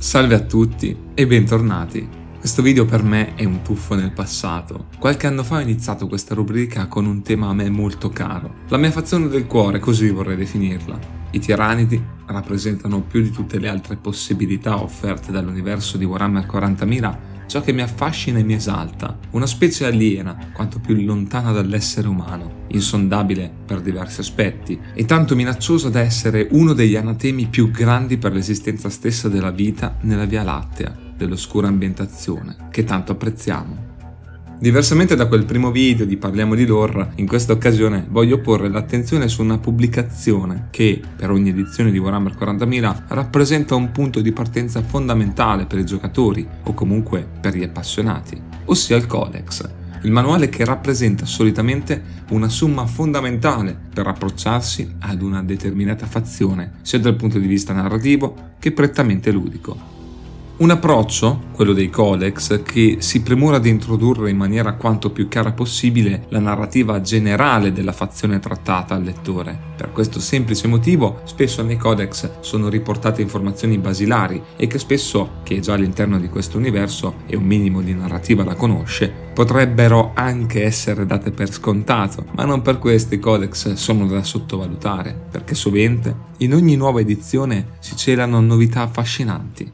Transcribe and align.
Salve 0.00 0.36
a 0.36 0.40
tutti 0.40 0.96
e 1.12 1.26
bentornati. 1.26 2.08
Questo 2.38 2.62
video 2.62 2.84
per 2.84 3.02
me 3.02 3.34
è 3.34 3.44
un 3.44 3.62
tuffo 3.62 3.96
nel 3.96 4.12
passato. 4.12 4.86
Qualche 4.96 5.26
anno 5.26 5.42
fa 5.42 5.56
ho 5.56 5.60
iniziato 5.60 6.06
questa 6.06 6.36
rubrica 6.36 6.86
con 6.86 7.04
un 7.04 7.20
tema 7.22 7.48
a 7.48 7.52
me 7.52 7.68
molto 7.68 8.08
caro, 8.08 8.58
la 8.68 8.76
mia 8.76 8.92
fazione 8.92 9.26
del 9.26 9.48
cuore, 9.48 9.80
così 9.80 10.08
vorrei 10.10 10.36
definirla. 10.36 10.96
I 11.32 11.40
tiranidi 11.40 12.00
rappresentano 12.26 13.02
più 13.02 13.22
di 13.22 13.30
tutte 13.30 13.58
le 13.58 13.68
altre 13.68 13.96
possibilità 13.96 14.80
offerte 14.80 15.32
dall'universo 15.32 15.98
di 15.98 16.04
Warhammer 16.04 16.46
40.000 16.46 17.37
ciò 17.48 17.62
che 17.62 17.72
mi 17.72 17.80
affascina 17.80 18.38
e 18.38 18.44
mi 18.44 18.52
esalta, 18.52 19.18
una 19.30 19.46
specie 19.46 19.86
aliena, 19.86 20.50
quanto 20.52 20.78
più 20.78 20.94
lontana 20.94 21.50
dall'essere 21.50 22.06
umano, 22.06 22.66
insondabile 22.68 23.50
per 23.64 23.80
diversi 23.80 24.20
aspetti, 24.20 24.78
e 24.94 25.04
tanto 25.06 25.34
minacciosa 25.34 25.88
da 25.88 26.00
essere 26.00 26.46
uno 26.50 26.74
degli 26.74 26.94
anatemi 26.94 27.46
più 27.46 27.70
grandi 27.70 28.18
per 28.18 28.34
l'esistenza 28.34 28.90
stessa 28.90 29.28
della 29.28 29.50
vita 29.50 29.96
nella 30.02 30.26
Via 30.26 30.42
Lattea, 30.42 30.94
dell'oscura 31.16 31.68
ambientazione, 31.68 32.68
che 32.70 32.84
tanto 32.84 33.12
apprezziamo. 33.12 33.87
Diversamente 34.60 35.14
da 35.14 35.26
quel 35.26 35.44
primo 35.44 35.70
video 35.70 36.04
di 36.04 36.16
Parliamo 36.16 36.56
di 36.56 36.66
lore, 36.66 37.12
in 37.16 37.28
questa 37.28 37.52
occasione 37.52 38.04
voglio 38.10 38.40
porre 38.40 38.68
l'attenzione 38.68 39.28
su 39.28 39.40
una 39.40 39.58
pubblicazione 39.58 40.66
che, 40.70 41.00
per 41.14 41.30
ogni 41.30 41.50
edizione 41.50 41.92
di 41.92 41.98
Warhammer 41.98 42.34
40.000, 42.36 43.02
rappresenta 43.06 43.76
un 43.76 43.92
punto 43.92 44.20
di 44.20 44.32
partenza 44.32 44.82
fondamentale 44.82 45.66
per 45.66 45.78
i 45.78 45.86
giocatori 45.86 46.44
o 46.64 46.74
comunque 46.74 47.24
per 47.40 47.54
gli 47.54 47.62
appassionati, 47.62 48.36
ossia 48.64 48.96
il 48.96 49.06
Codex, 49.06 49.64
il 50.02 50.10
manuale 50.10 50.48
che 50.48 50.64
rappresenta 50.64 51.24
solitamente 51.24 52.02
una 52.30 52.48
somma 52.48 52.84
fondamentale 52.86 53.78
per 53.94 54.08
approcciarsi 54.08 54.96
ad 54.98 55.22
una 55.22 55.40
determinata 55.44 56.06
fazione, 56.06 56.72
sia 56.82 56.98
dal 56.98 57.14
punto 57.14 57.38
di 57.38 57.46
vista 57.46 57.72
narrativo 57.72 58.54
che 58.58 58.72
prettamente 58.72 59.30
ludico. 59.30 59.97
Un 60.58 60.70
approccio, 60.70 61.42
quello 61.52 61.72
dei 61.72 61.88
codex, 61.88 62.64
che 62.64 62.96
si 62.98 63.22
premura 63.22 63.60
di 63.60 63.68
introdurre 63.68 64.28
in 64.28 64.36
maniera 64.36 64.72
quanto 64.72 65.10
più 65.10 65.28
chiara 65.28 65.52
possibile 65.52 66.26
la 66.30 66.40
narrativa 66.40 67.00
generale 67.00 67.72
della 67.72 67.92
fazione 67.92 68.40
trattata 68.40 68.96
al 68.96 69.04
lettore. 69.04 69.56
Per 69.76 69.92
questo 69.92 70.18
semplice 70.18 70.66
motivo, 70.66 71.20
spesso 71.22 71.62
nei 71.62 71.76
codex 71.76 72.40
sono 72.40 72.68
riportate 72.68 73.22
informazioni 73.22 73.78
basilari 73.78 74.42
e 74.56 74.66
che 74.66 74.80
spesso, 74.80 75.34
chi 75.44 75.54
è 75.54 75.60
già 75.60 75.74
all'interno 75.74 76.18
di 76.18 76.28
questo 76.28 76.58
universo 76.58 77.18
e 77.26 77.36
un 77.36 77.44
minimo 77.44 77.80
di 77.80 77.94
narrativa 77.94 78.42
la 78.42 78.56
conosce, 78.56 79.12
potrebbero 79.32 80.10
anche 80.14 80.64
essere 80.64 81.06
date 81.06 81.30
per 81.30 81.52
scontato, 81.52 82.26
ma 82.32 82.44
non 82.44 82.62
per 82.62 82.80
questo 82.80 83.14
i 83.14 83.20
codex 83.20 83.74
sono 83.74 84.08
da 84.08 84.24
sottovalutare, 84.24 85.16
perché 85.30 85.54
sovente 85.54 86.12
in 86.38 86.52
ogni 86.52 86.74
nuova 86.74 86.98
edizione 86.98 87.74
si 87.78 87.94
celano 87.94 88.40
novità 88.40 88.82
affascinanti. 88.82 89.72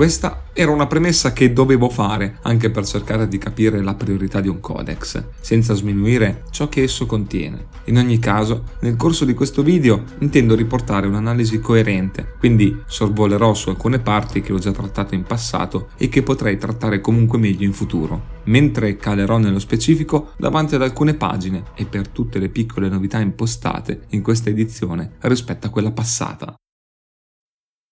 Questa 0.00 0.44
era 0.54 0.70
una 0.70 0.86
premessa 0.86 1.34
che 1.34 1.52
dovevo 1.52 1.90
fare 1.90 2.38
anche 2.44 2.70
per 2.70 2.86
cercare 2.86 3.28
di 3.28 3.36
capire 3.36 3.82
la 3.82 3.92
priorità 3.92 4.40
di 4.40 4.48
un 4.48 4.58
codex, 4.58 5.22
senza 5.42 5.74
sminuire 5.74 6.44
ciò 6.48 6.70
che 6.70 6.84
esso 6.84 7.04
contiene. 7.04 7.66
In 7.84 7.98
ogni 7.98 8.18
caso, 8.18 8.64
nel 8.80 8.96
corso 8.96 9.26
di 9.26 9.34
questo 9.34 9.62
video 9.62 10.04
intendo 10.20 10.54
riportare 10.54 11.06
un'analisi 11.06 11.60
coerente, 11.60 12.32
quindi 12.38 12.80
sorvolerò 12.86 13.52
su 13.52 13.68
alcune 13.68 13.98
parti 13.98 14.40
che 14.40 14.54
ho 14.54 14.58
già 14.58 14.72
trattato 14.72 15.14
in 15.14 15.24
passato 15.24 15.90
e 15.98 16.08
che 16.08 16.22
potrei 16.22 16.56
trattare 16.56 17.02
comunque 17.02 17.36
meglio 17.36 17.66
in 17.66 17.74
futuro, 17.74 18.38
mentre 18.44 18.96
calerò 18.96 19.36
nello 19.36 19.58
specifico 19.58 20.30
davanti 20.38 20.76
ad 20.76 20.82
alcune 20.82 21.12
pagine 21.12 21.64
e 21.74 21.84
per 21.84 22.08
tutte 22.08 22.38
le 22.38 22.48
piccole 22.48 22.88
novità 22.88 23.18
impostate 23.18 24.04
in 24.12 24.22
questa 24.22 24.48
edizione 24.48 25.16
rispetto 25.20 25.66
a 25.66 25.70
quella 25.70 25.90
passata. 25.90 26.54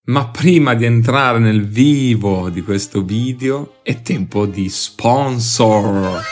Ma 0.08 0.26
prima 0.28 0.72
di 0.72 0.86
entrare 0.86 1.38
nel 1.38 1.68
vivo 1.68 2.48
di 2.48 2.62
questo 2.62 3.02
video 3.02 3.74
è 3.82 4.00
tempo 4.00 4.46
di 4.46 4.70
sponsor. 4.70 6.22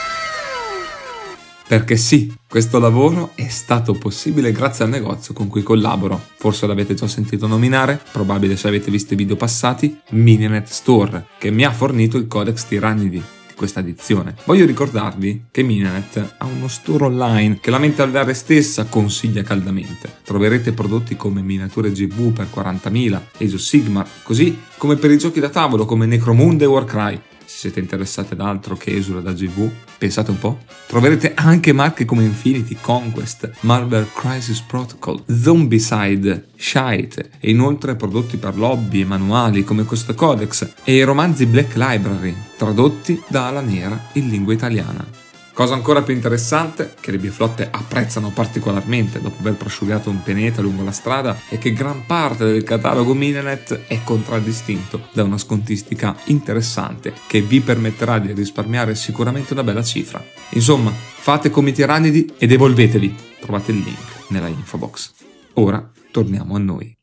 Perché 1.68 1.96
sì, 1.98 2.32
questo 2.48 2.78
lavoro 2.78 3.32
è 3.34 3.48
stato 3.48 3.92
possibile 3.92 4.50
grazie 4.50 4.84
al 4.84 4.90
negozio 4.90 5.34
con 5.34 5.48
cui 5.48 5.62
collaboro. 5.62 6.18
Forse 6.38 6.66
l'avete 6.66 6.94
già 6.94 7.06
sentito 7.06 7.46
nominare, 7.46 8.00
probabile 8.12 8.56
se 8.56 8.66
avete 8.66 8.90
visto 8.90 9.12
i 9.12 9.16
video 9.16 9.36
passati, 9.36 10.00
Mininet 10.12 10.68
Store, 10.68 11.26
che 11.36 11.50
mi 11.50 11.64
ha 11.64 11.70
fornito 11.70 12.16
il 12.16 12.28
codex 12.28 12.64
Tirannidi, 12.64 13.22
questa 13.56 13.80
edizione. 13.80 14.36
Voglio 14.44 14.66
ricordarvi 14.66 15.46
che 15.50 15.62
Minanet 15.62 16.34
ha 16.38 16.44
uno 16.44 16.68
store 16.68 17.06
online 17.06 17.58
che 17.60 17.70
la 17.70 17.78
mente 17.78 18.02
alveare 18.02 18.34
stessa 18.34 18.84
consiglia 18.84 19.42
caldamente. 19.42 20.18
Troverete 20.22 20.72
prodotti 20.72 21.16
come 21.16 21.40
miniature 21.40 21.90
GV 21.90 22.32
per 22.32 22.48
40.000, 22.54 23.20
Aso 23.38 23.58
Sigmar, 23.58 24.06
così 24.22 24.56
come 24.76 24.96
per 24.96 25.10
i 25.10 25.18
giochi 25.18 25.40
da 25.40 25.48
tavolo 25.48 25.86
come 25.86 26.06
Necromunda 26.06 26.64
e 26.64 26.68
Warcry 26.68 27.20
se 27.56 27.68
siete 27.68 27.80
interessati 27.80 28.34
ad 28.34 28.40
altro 28.40 28.76
che 28.76 28.94
esula 28.94 29.20
da 29.20 29.32
GV, 29.32 29.70
pensate 29.96 30.30
un 30.30 30.38
po'. 30.38 30.58
Troverete 30.86 31.32
anche 31.34 31.72
marche 31.72 32.04
come 32.04 32.22
Infinity, 32.22 32.76
Conquest, 32.78 33.50
Marvel 33.60 34.06
Crisis 34.14 34.60
Protocol, 34.60 35.22
Zombicide, 35.26 36.48
Shite 36.54 37.30
e 37.40 37.48
inoltre 37.48 37.96
prodotti 37.96 38.36
per 38.36 38.58
lobby 38.58 39.00
e 39.00 39.06
manuali 39.06 39.64
come 39.64 39.84
questo 39.84 40.14
codex 40.14 40.70
e 40.84 40.96
i 40.96 41.02
romanzi 41.02 41.46
Black 41.46 41.74
Library, 41.76 42.36
tradotti 42.58 43.22
da 43.26 43.46
Ala 43.46 43.62
Nera 43.62 44.08
in 44.12 44.28
lingua 44.28 44.52
italiana. 44.52 45.25
Cosa 45.56 45.72
ancora 45.72 46.02
più 46.02 46.12
interessante, 46.12 46.92
che 47.00 47.10
le 47.10 47.16
biflotte 47.16 47.66
apprezzano 47.70 48.28
particolarmente 48.28 49.22
dopo 49.22 49.36
aver 49.38 49.54
prosciugato 49.54 50.10
un 50.10 50.22
pianeta 50.22 50.60
lungo 50.60 50.84
la 50.84 50.92
strada, 50.92 51.34
è 51.48 51.56
che 51.56 51.72
gran 51.72 52.04
parte 52.04 52.44
del 52.44 52.62
catalogo 52.62 53.14
Minenet 53.14 53.86
è 53.86 54.00
contraddistinto 54.04 55.08
da 55.14 55.22
una 55.22 55.38
scontistica 55.38 56.14
interessante 56.26 57.14
che 57.26 57.40
vi 57.40 57.62
permetterà 57.62 58.18
di 58.18 58.34
risparmiare 58.34 58.94
sicuramente 58.94 59.54
una 59.54 59.64
bella 59.64 59.82
cifra. 59.82 60.22
Insomma, 60.50 60.90
fate 60.90 61.48
come 61.48 61.70
i 61.70 61.72
tirannidi 61.72 62.34
ed 62.36 62.52
evolvetevi. 62.52 63.16
Trovate 63.40 63.70
il 63.70 63.78
link 63.78 64.28
nella 64.28 64.48
info 64.48 64.76
box. 64.76 65.12
Ora 65.54 65.90
torniamo 66.10 66.54
a 66.54 66.58
noi. 66.58 66.95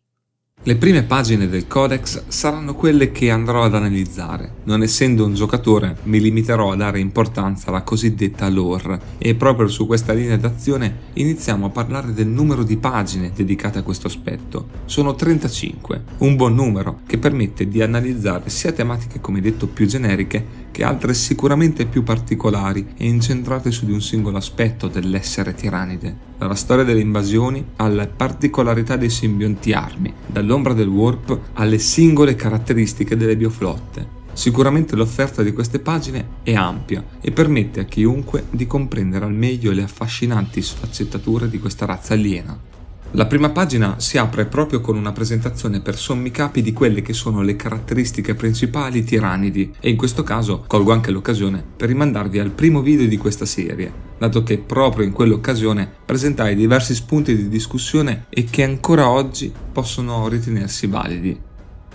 Le 0.66 0.78
prime 0.78 1.03
pagine 1.03 1.50
del 1.50 1.68
codex 1.68 2.24
saranno 2.29 2.74
quelle 2.74 3.12
che 3.12 3.29
andrò 3.29 3.63
ad 3.63 3.75
analizzare. 3.75 4.62
Non 4.63 4.81
essendo 4.81 5.25
un 5.25 5.34
giocatore, 5.34 5.97
mi 6.03 6.22
limiterò 6.22 6.72
a 6.72 6.78
dare 6.78 7.01
importanza 7.01 7.68
alla 7.68 7.81
cosiddetta 7.81 8.47
lore 8.47 8.97
e 9.18 9.35
proprio 9.35 9.68
su 9.68 9.85
questa 9.85 10.13
linea 10.13 10.38
d'azione 10.38 11.12
iniziamo 11.16 11.66
a 11.66 11.69
parlare 11.69 12.13
del 12.13 12.28
numero 12.28 12.63
di 12.63 12.78
pagine 12.78 13.34
dedicate 13.35 13.79
a 13.79 13.84
questo 13.84 14.07
aspetto. 14.07 14.69
Sono 14.85 15.16
35, 15.16 16.03
un 16.19 16.38
buon 16.38 16.56
numero 16.56 17.00
che 17.06 17.18
permette 17.18 17.68
di 17.68 17.81
analizzare 17.81 18.50
sia 18.50 18.72
tematiche 18.72 19.19
come 19.19 19.41
detto 19.41 19.68
più 19.68 19.85
generiche 19.85 20.62
che 20.74 20.84
altre 20.84 21.14
sicuramente 21.14 21.86
più 21.86 22.02
particolari 22.02 22.94
e 22.98 23.06
incentrate 23.06 23.70
su 23.70 23.86
di 23.86 23.92
un 23.92 24.02
singolo 24.02 24.38
aspetto 24.38 24.88
dell'essere 24.88 25.54
tirannide, 25.54 26.18
dalla 26.36 26.56
storia 26.56 26.84
delle 26.84 27.00
invasioni 27.00 27.64
alle 27.76 28.08
particolarità 28.08 28.96
dei 28.96 29.12
simbionti 29.12 29.72
armi, 29.72 30.12
dall'ombra 30.26 30.74
del 30.74 30.88
warp 30.88 31.40
alle 31.54 31.78
singole 31.78 32.34
caratteristiche 32.36 33.16
delle 33.16 33.38
bioflotte. 33.38 34.22
Sicuramente 34.34 34.96
l'offerta 34.96 35.44
di 35.44 35.54
queste 35.54 35.78
pagine 35.78 36.28
è 36.42 36.56
ampia 36.56 37.06
e 37.22 37.32
permette 37.32 37.82
a 37.82 37.86
chiunque 37.86 38.46
di 38.50 38.66
comprendere 38.66 39.26
al 39.26 39.34
meglio 39.34 39.72
le 39.72 39.84
affascinanti 39.84 40.60
sfaccettature 40.60 41.48
di 41.48 41.60
questa 41.60 41.86
razza 41.86 42.16
aliena. 42.16 42.73
La 43.16 43.28
prima 43.28 43.51
pagina 43.51 44.00
si 44.00 44.18
apre 44.18 44.47
proprio 44.47 44.81
con 44.81 44.97
una 44.97 45.12
presentazione 45.12 45.81
per 45.81 45.96
sommi 45.96 46.31
capi 46.31 46.63
di 46.63 46.74
quelle 46.74 47.03
che 47.03 47.13
sono 47.13 47.44
le 47.44 47.56
caratteristiche 47.56 48.34
principali 48.34 49.03
tirannidi 49.03 49.72
e 49.79 49.91
in 49.91 49.97
questo 49.97 50.24
caso 50.24 50.63
colgo 50.66 50.94
anche 50.94 51.12
l'occasione 51.12 51.63
per 51.78 51.90
rimandarvi 51.90 52.40
al 52.40 52.50
primo 52.50 52.81
video 52.81 53.06
di 53.06 53.18
questa 53.18 53.46
serie, 53.46 53.94
dato 54.18 54.41
che 54.41 54.57
proprio 54.57 55.06
in 55.06 55.12
quell'occasione 55.12 55.88
presentai 56.03 56.56
diversi 56.56 56.96
spunti 56.96 57.35
di 57.35 57.50
discussione 57.50 58.25
e 58.29 58.46
che 58.46 58.63
ancora 58.63 59.07
oggi 59.07 59.53
possono 59.72 60.28
ritenersi 60.28 60.88
validi. 60.88 61.51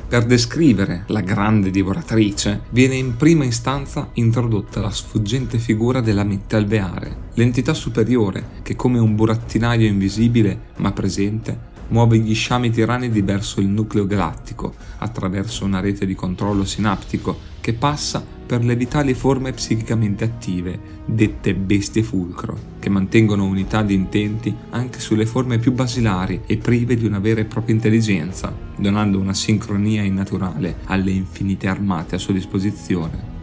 Per 0.08 0.24
descrivere 0.24 1.04
la 1.08 1.20
grande 1.20 1.70
divoratrice 1.70 2.62
viene 2.70 2.94
in 2.94 3.16
prima 3.16 3.44
istanza 3.44 4.08
introdotta 4.14 4.80
la 4.80 4.90
sfuggente 4.90 5.58
figura 5.58 6.00
della 6.00 6.24
mente 6.24 6.56
alveare, 6.56 7.14
l'entità 7.34 7.74
superiore 7.74 8.62
che 8.62 8.74
come 8.74 8.98
un 8.98 9.14
burattinaio 9.14 9.86
invisibile 9.86 10.70
ma 10.76 10.92
presente 10.92 11.76
muove 11.88 12.18
gli 12.18 12.34
sciami 12.34 12.70
tirannidi 12.70 13.20
verso 13.20 13.60
il 13.60 13.68
nucleo 13.68 14.06
galattico 14.06 14.74
attraverso 14.96 15.66
una 15.66 15.80
rete 15.80 16.06
di 16.06 16.14
controllo 16.14 16.64
sinaptico 16.64 17.56
che 17.60 17.72
passa 17.72 18.24
per 18.48 18.64
le 18.64 18.76
vitali 18.76 19.12
forme 19.12 19.52
psichicamente 19.52 20.24
attive, 20.24 20.78
dette 21.04 21.54
bestie 21.54 22.02
fulcro, 22.02 22.58
che 22.78 22.88
mantengono 22.88 23.44
unità 23.44 23.82
di 23.82 23.92
intenti 23.92 24.54
anche 24.70 25.00
sulle 25.00 25.26
forme 25.26 25.58
più 25.58 25.72
basilari 25.72 26.42
e 26.46 26.56
prive 26.56 26.96
di 26.96 27.04
una 27.04 27.18
vera 27.18 27.40
e 27.40 27.44
propria 27.44 27.74
intelligenza, 27.74 28.54
donando 28.76 29.18
una 29.18 29.34
sincronia 29.34 30.02
innaturale 30.02 30.76
alle 30.86 31.10
infinite 31.10 31.68
armate 31.68 32.14
a 32.14 32.18
sua 32.18 32.32
disposizione. 32.32 33.37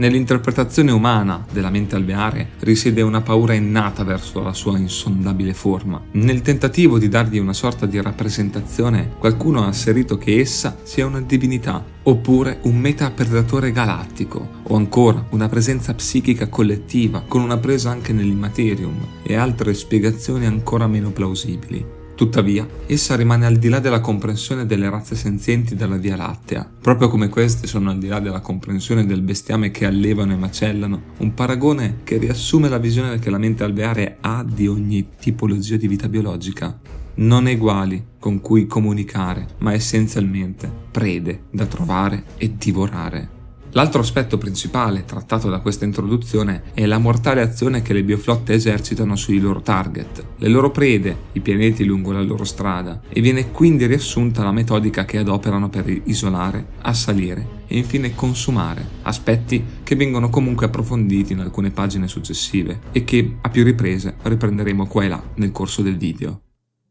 Nell'interpretazione 0.00 0.92
umana 0.92 1.44
della 1.52 1.68
mente 1.68 1.94
alveare 1.94 2.52
risiede 2.60 3.02
una 3.02 3.20
paura 3.20 3.52
innata 3.52 4.02
verso 4.02 4.40
la 4.40 4.54
sua 4.54 4.78
insondabile 4.78 5.52
forma. 5.52 6.00
Nel 6.12 6.40
tentativo 6.40 6.98
di 6.98 7.10
dargli 7.10 7.36
una 7.36 7.52
sorta 7.52 7.84
di 7.84 8.00
rappresentazione, 8.00 9.10
qualcuno 9.18 9.62
ha 9.62 9.66
asserito 9.66 10.16
che 10.16 10.40
essa 10.40 10.78
sia 10.84 11.04
una 11.04 11.20
divinità, 11.20 11.84
oppure 12.04 12.60
un 12.62 12.78
metapredatore 12.78 13.72
galattico, 13.72 14.62
o 14.62 14.74
ancora 14.74 15.22
una 15.32 15.50
presenza 15.50 15.92
psichica 15.92 16.48
collettiva 16.48 17.22
con 17.28 17.42
una 17.42 17.58
presa 17.58 17.90
anche 17.90 18.14
nell'immaterium, 18.14 19.06
e 19.22 19.36
altre 19.36 19.74
spiegazioni 19.74 20.46
ancora 20.46 20.86
meno 20.86 21.10
plausibili. 21.10 21.99
Tuttavia, 22.20 22.68
essa 22.84 23.16
rimane 23.16 23.46
al 23.46 23.56
di 23.56 23.70
là 23.70 23.78
della 23.78 24.00
comprensione 24.00 24.66
delle 24.66 24.90
razze 24.90 25.16
senzienti 25.16 25.74
della 25.74 25.96
Via 25.96 26.16
Lattea, 26.16 26.70
proprio 26.82 27.08
come 27.08 27.30
queste 27.30 27.66
sono 27.66 27.88
al 27.88 27.96
di 27.96 28.08
là 28.08 28.20
della 28.20 28.40
comprensione 28.40 29.06
del 29.06 29.22
bestiame 29.22 29.70
che 29.70 29.86
allevano 29.86 30.34
e 30.34 30.36
macellano, 30.36 31.00
un 31.16 31.32
paragone 31.32 32.00
che 32.04 32.18
riassume 32.18 32.68
la 32.68 32.76
visione 32.76 33.18
che 33.18 33.30
la 33.30 33.38
mente 33.38 33.64
alveare 33.64 34.18
ha 34.20 34.44
di 34.46 34.68
ogni 34.68 35.12
tipologia 35.18 35.76
di 35.76 35.88
vita 35.88 36.10
biologica. 36.10 36.78
Non 37.14 37.48
eguali 37.48 38.08
con 38.18 38.42
cui 38.42 38.66
comunicare, 38.66 39.46
ma 39.60 39.72
essenzialmente 39.72 40.70
prede 40.90 41.44
da 41.50 41.64
trovare 41.64 42.24
e 42.36 42.54
divorare. 42.54 43.39
L'altro 43.72 44.00
aspetto 44.00 44.36
principale 44.36 45.04
trattato 45.04 45.48
da 45.48 45.60
questa 45.60 45.84
introduzione 45.84 46.62
è 46.74 46.86
la 46.86 46.98
mortale 46.98 47.40
azione 47.40 47.82
che 47.82 47.92
le 47.92 48.02
bioflotte 48.02 48.52
esercitano 48.52 49.14
sui 49.14 49.38
loro 49.38 49.60
target, 49.60 50.24
le 50.38 50.48
loro 50.48 50.72
prede, 50.72 51.16
i 51.32 51.40
pianeti 51.40 51.84
lungo 51.84 52.10
la 52.10 52.20
loro 52.20 52.42
strada, 52.42 53.00
e 53.08 53.20
viene 53.20 53.52
quindi 53.52 53.86
riassunta 53.86 54.42
la 54.42 54.50
metodica 54.50 55.04
che 55.04 55.18
adoperano 55.18 55.68
per 55.68 55.88
isolare, 56.04 56.66
assalire 56.82 57.58
e 57.68 57.76
infine 57.76 58.16
consumare, 58.16 58.84
aspetti 59.02 59.64
che 59.84 59.94
vengono 59.94 60.30
comunque 60.30 60.66
approfonditi 60.66 61.32
in 61.32 61.38
alcune 61.38 61.70
pagine 61.70 62.08
successive 62.08 62.80
e 62.90 63.04
che 63.04 63.36
a 63.40 63.48
più 63.50 63.62
riprese 63.62 64.16
riprenderemo 64.20 64.86
qua 64.86 65.04
e 65.04 65.08
là 65.08 65.22
nel 65.36 65.52
corso 65.52 65.82
del 65.82 65.96
video. 65.96 66.40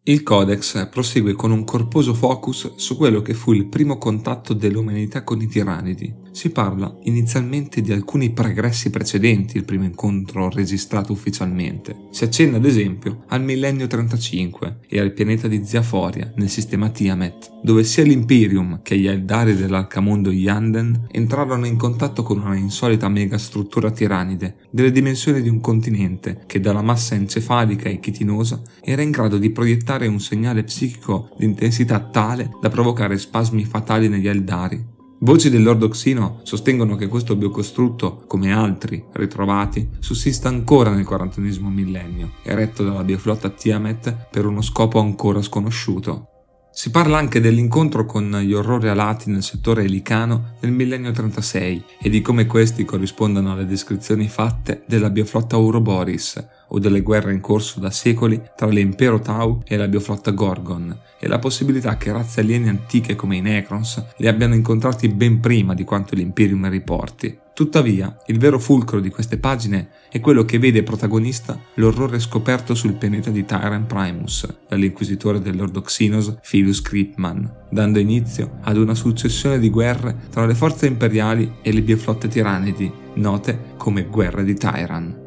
Il 0.10 0.24
Codex 0.24 0.90
prosegue 0.90 1.34
con 1.34 1.52
un 1.52 1.64
corposo 1.64 2.16
focus 2.16 2.74
su 2.78 2.98
quello 2.98 3.22
che 3.22 3.36
fu 3.36 3.54
il 3.54 3.68
primo 3.68 4.00
contatto 4.00 4.56
dell'umanità 4.56 5.24
con 5.24 5.40
i 5.40 5.46
tiranidi. 5.46 6.12
Si 6.32 6.50
parla 6.50 6.96
inizialmente 7.04 7.82
di 7.82 7.92
alcuni 7.92 8.32
pregressi 8.32 8.90
precedenti 8.90 9.58
il 9.58 9.66
primo 9.66 9.84
incontro 9.84 10.50
registrato 10.50 11.12
ufficialmente. 11.12 12.08
Si 12.10 12.24
accenna 12.24 12.58
ad 12.58 12.66
esempio 12.66 13.26
al 13.28 13.44
millennio 13.44 13.86
35 13.86 14.80
e 14.88 15.00
al 15.00 15.12
pianeta 15.14 15.48
di 15.48 15.64
Ziaforia 15.64 16.32
nel 16.38 16.50
sistema 16.50 16.90
Tiamat, 16.90 17.60
dove 17.62 17.84
sia 17.84 18.04
l'Imperium 18.04 18.82
che 18.82 18.98
gli 18.98 19.08
Eldari 19.08 19.56
dell'Arcamondo 19.56 20.32
Yanden 20.32 21.08
entrarono 21.12 21.68
in 21.68 21.78
contatto 21.78 22.24
con 22.24 22.40
una 22.40 22.56
insolita 22.56 23.10
megastruttura 23.10 23.92
tiranide 23.92 24.56
delle 24.72 24.92
dimensioni 24.92 25.42
di 25.44 25.50
un 25.50 25.60
continente 25.60 26.46
che 26.48 26.60
dalla 26.60 26.82
massa 26.82 27.14
encefalica 27.14 27.90
e 27.90 28.00
chitinosa 28.00 28.60
era 28.82 29.04
in 29.04 29.12
grado 29.12 29.38
di 29.38 29.52
proiettare 29.52 29.99
proiettare 30.00 30.08
un 30.08 30.20
segnale 30.20 30.64
psichico 30.64 31.30
di 31.38 31.46
intensità 31.46 32.00
tale 32.00 32.52
da 32.62 32.70
provocare 32.70 33.18
spasmi 33.18 33.66
fatali 33.66 34.08
negli 34.08 34.28
Eldari. 34.28 34.98
Voci 35.22 35.50
dell'ordoxino 35.50 36.40
sostengono 36.44 36.96
che 36.96 37.08
questo 37.08 37.36
biocostrutto, 37.36 38.24
come 38.26 38.54
altri 38.54 39.04
ritrovati, 39.12 39.90
sussista 40.00 40.48
ancora 40.48 40.92
nel 40.92 41.04
XXI 41.04 41.60
millennio, 41.64 42.32
eretto 42.44 42.86
dalla 42.86 43.04
bioflotta 43.04 43.50
Tiamat 43.50 44.30
per 44.32 44.46
uno 44.46 44.62
scopo 44.62 45.00
ancora 45.00 45.42
sconosciuto. 45.42 46.28
Si 46.72 46.92
parla 46.92 47.18
anche 47.18 47.42
dell'incontro 47.42 48.06
con 48.06 48.30
gli 48.42 48.54
orrori 48.54 48.88
alati 48.88 49.30
nel 49.30 49.44
settore 49.44 49.84
elicano 49.84 50.54
nel 50.62 50.72
millennio 50.72 51.12
36 51.12 51.84
e 52.02 52.10
di 52.10 52.22
come 52.22 52.46
questi 52.46 52.86
corrispondano 52.86 53.52
alle 53.52 53.66
descrizioni 53.66 54.30
fatte 54.30 54.84
della 54.88 55.10
bioflotta 55.10 55.58
Ouroboris, 55.58 56.48
o 56.70 56.80
delle 56.80 57.02
guerre 57.02 57.34
in 57.34 57.42
corso 57.42 57.80
da 57.80 57.92
secoli 57.92 58.42
tra 58.56 58.68
l'impero 58.68 59.20
Tau 59.20 59.62
e 59.66 59.78
la 59.78 59.88
bioflotta 59.88 60.32
Gorgon, 60.32 60.98
e 61.20 61.28
la 61.28 61.40
possibilità 61.40 61.98
che 61.98 62.12
razze 62.12 62.40
aliene 62.40 62.70
antiche 62.70 63.16
come 63.16 63.36
i 63.36 63.42
Necrons 63.42 64.04
li 64.18 64.28
abbiano 64.28 64.56
incontrati 64.56 65.10
ben 65.10 65.40
prima 65.40 65.74
di 65.74 65.84
quanto 65.84 66.16
l'Imperium 66.16 66.70
riporti. 66.70 67.38
Tuttavia, 67.60 68.16
il 68.28 68.40
vero 68.40 68.58
fulcro 68.58 69.02
di 69.02 69.10
queste 69.10 69.38
pagine 69.38 69.90
è 70.10 70.22
quello 70.22 70.46
che 70.46 70.60
vede 70.60 70.82
protagonista 70.82 71.60
l'orrore 71.74 72.20
scoperto 72.20 72.74
sul 72.74 72.94
pianeta 72.94 73.32
di 73.32 73.44
Tyrant 73.44 73.86
Primus 73.86 74.48
dall'inquisitore 74.66 75.42
dell'Ordo 75.42 75.82
Xynos 75.82 76.38
Philus 76.50 76.82
Kripman, 76.82 77.68
dando 77.70 78.00
inizio 78.00 78.60
ad 78.62 78.78
una 78.78 78.96
successione 78.96 79.60
di 79.60 79.70
guerre 79.70 80.16
tra 80.30 80.46
le 80.46 80.56
forze 80.56 80.88
imperiali 80.88 81.56
e 81.62 81.74
le 81.74 81.82
bioflotte 81.82 82.30
tirannidi, 82.30 82.90
note 83.16 83.74
come 83.76 84.06
guerre 84.06 84.46
di 84.46 84.54
Tyran. 84.54 85.19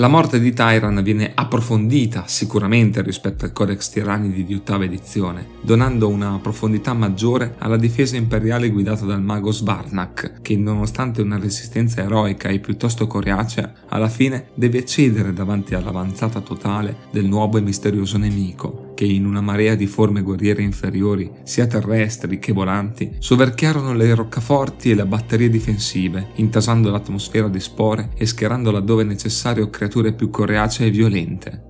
La 0.00 0.06
morte 0.06 0.38
di 0.38 0.52
Tyran 0.52 1.02
viene 1.02 1.32
approfondita 1.34 2.28
sicuramente 2.28 3.02
rispetto 3.02 3.44
al 3.44 3.52
Codex 3.52 3.88
Tirannidi 3.88 4.44
di 4.44 4.54
ottava 4.54 4.84
edizione, 4.84 5.44
donando 5.60 6.06
una 6.06 6.38
profondità 6.40 6.94
maggiore 6.94 7.56
alla 7.58 7.76
difesa 7.76 8.16
imperiale 8.16 8.70
guidata 8.70 9.04
dal 9.04 9.20
mago 9.20 9.50
Svarnak, 9.50 10.40
che 10.40 10.56
nonostante 10.56 11.20
una 11.20 11.36
resistenza 11.36 12.00
eroica 12.00 12.48
e 12.48 12.60
piuttosto 12.60 13.08
coriacea, 13.08 13.72
alla 13.88 14.08
fine 14.08 14.50
deve 14.54 14.84
cedere 14.84 15.32
davanti 15.32 15.74
all'avanzata 15.74 16.40
totale 16.42 16.98
del 17.10 17.26
nuovo 17.26 17.58
e 17.58 17.62
misterioso 17.62 18.18
nemico, 18.18 18.87
che 18.98 19.04
in 19.04 19.26
una 19.26 19.40
marea 19.40 19.76
di 19.76 19.86
forme 19.86 20.22
guerriere 20.22 20.60
inferiori, 20.60 21.30
sia 21.44 21.68
terrestri 21.68 22.40
che 22.40 22.52
volanti, 22.52 23.12
soverchiarono 23.20 23.94
le 23.94 24.12
roccaforti 24.12 24.90
e 24.90 24.96
le 24.96 25.06
batterie 25.06 25.48
difensive, 25.48 26.30
intasando 26.34 26.90
l'atmosfera 26.90 27.46
di 27.46 27.60
spore 27.60 28.10
e 28.16 28.26
schierando 28.26 28.72
laddove 28.72 29.04
necessario 29.04 29.70
creature 29.70 30.14
più 30.14 30.30
coriacee 30.30 30.88
e 30.88 30.90
violente. 30.90 31.62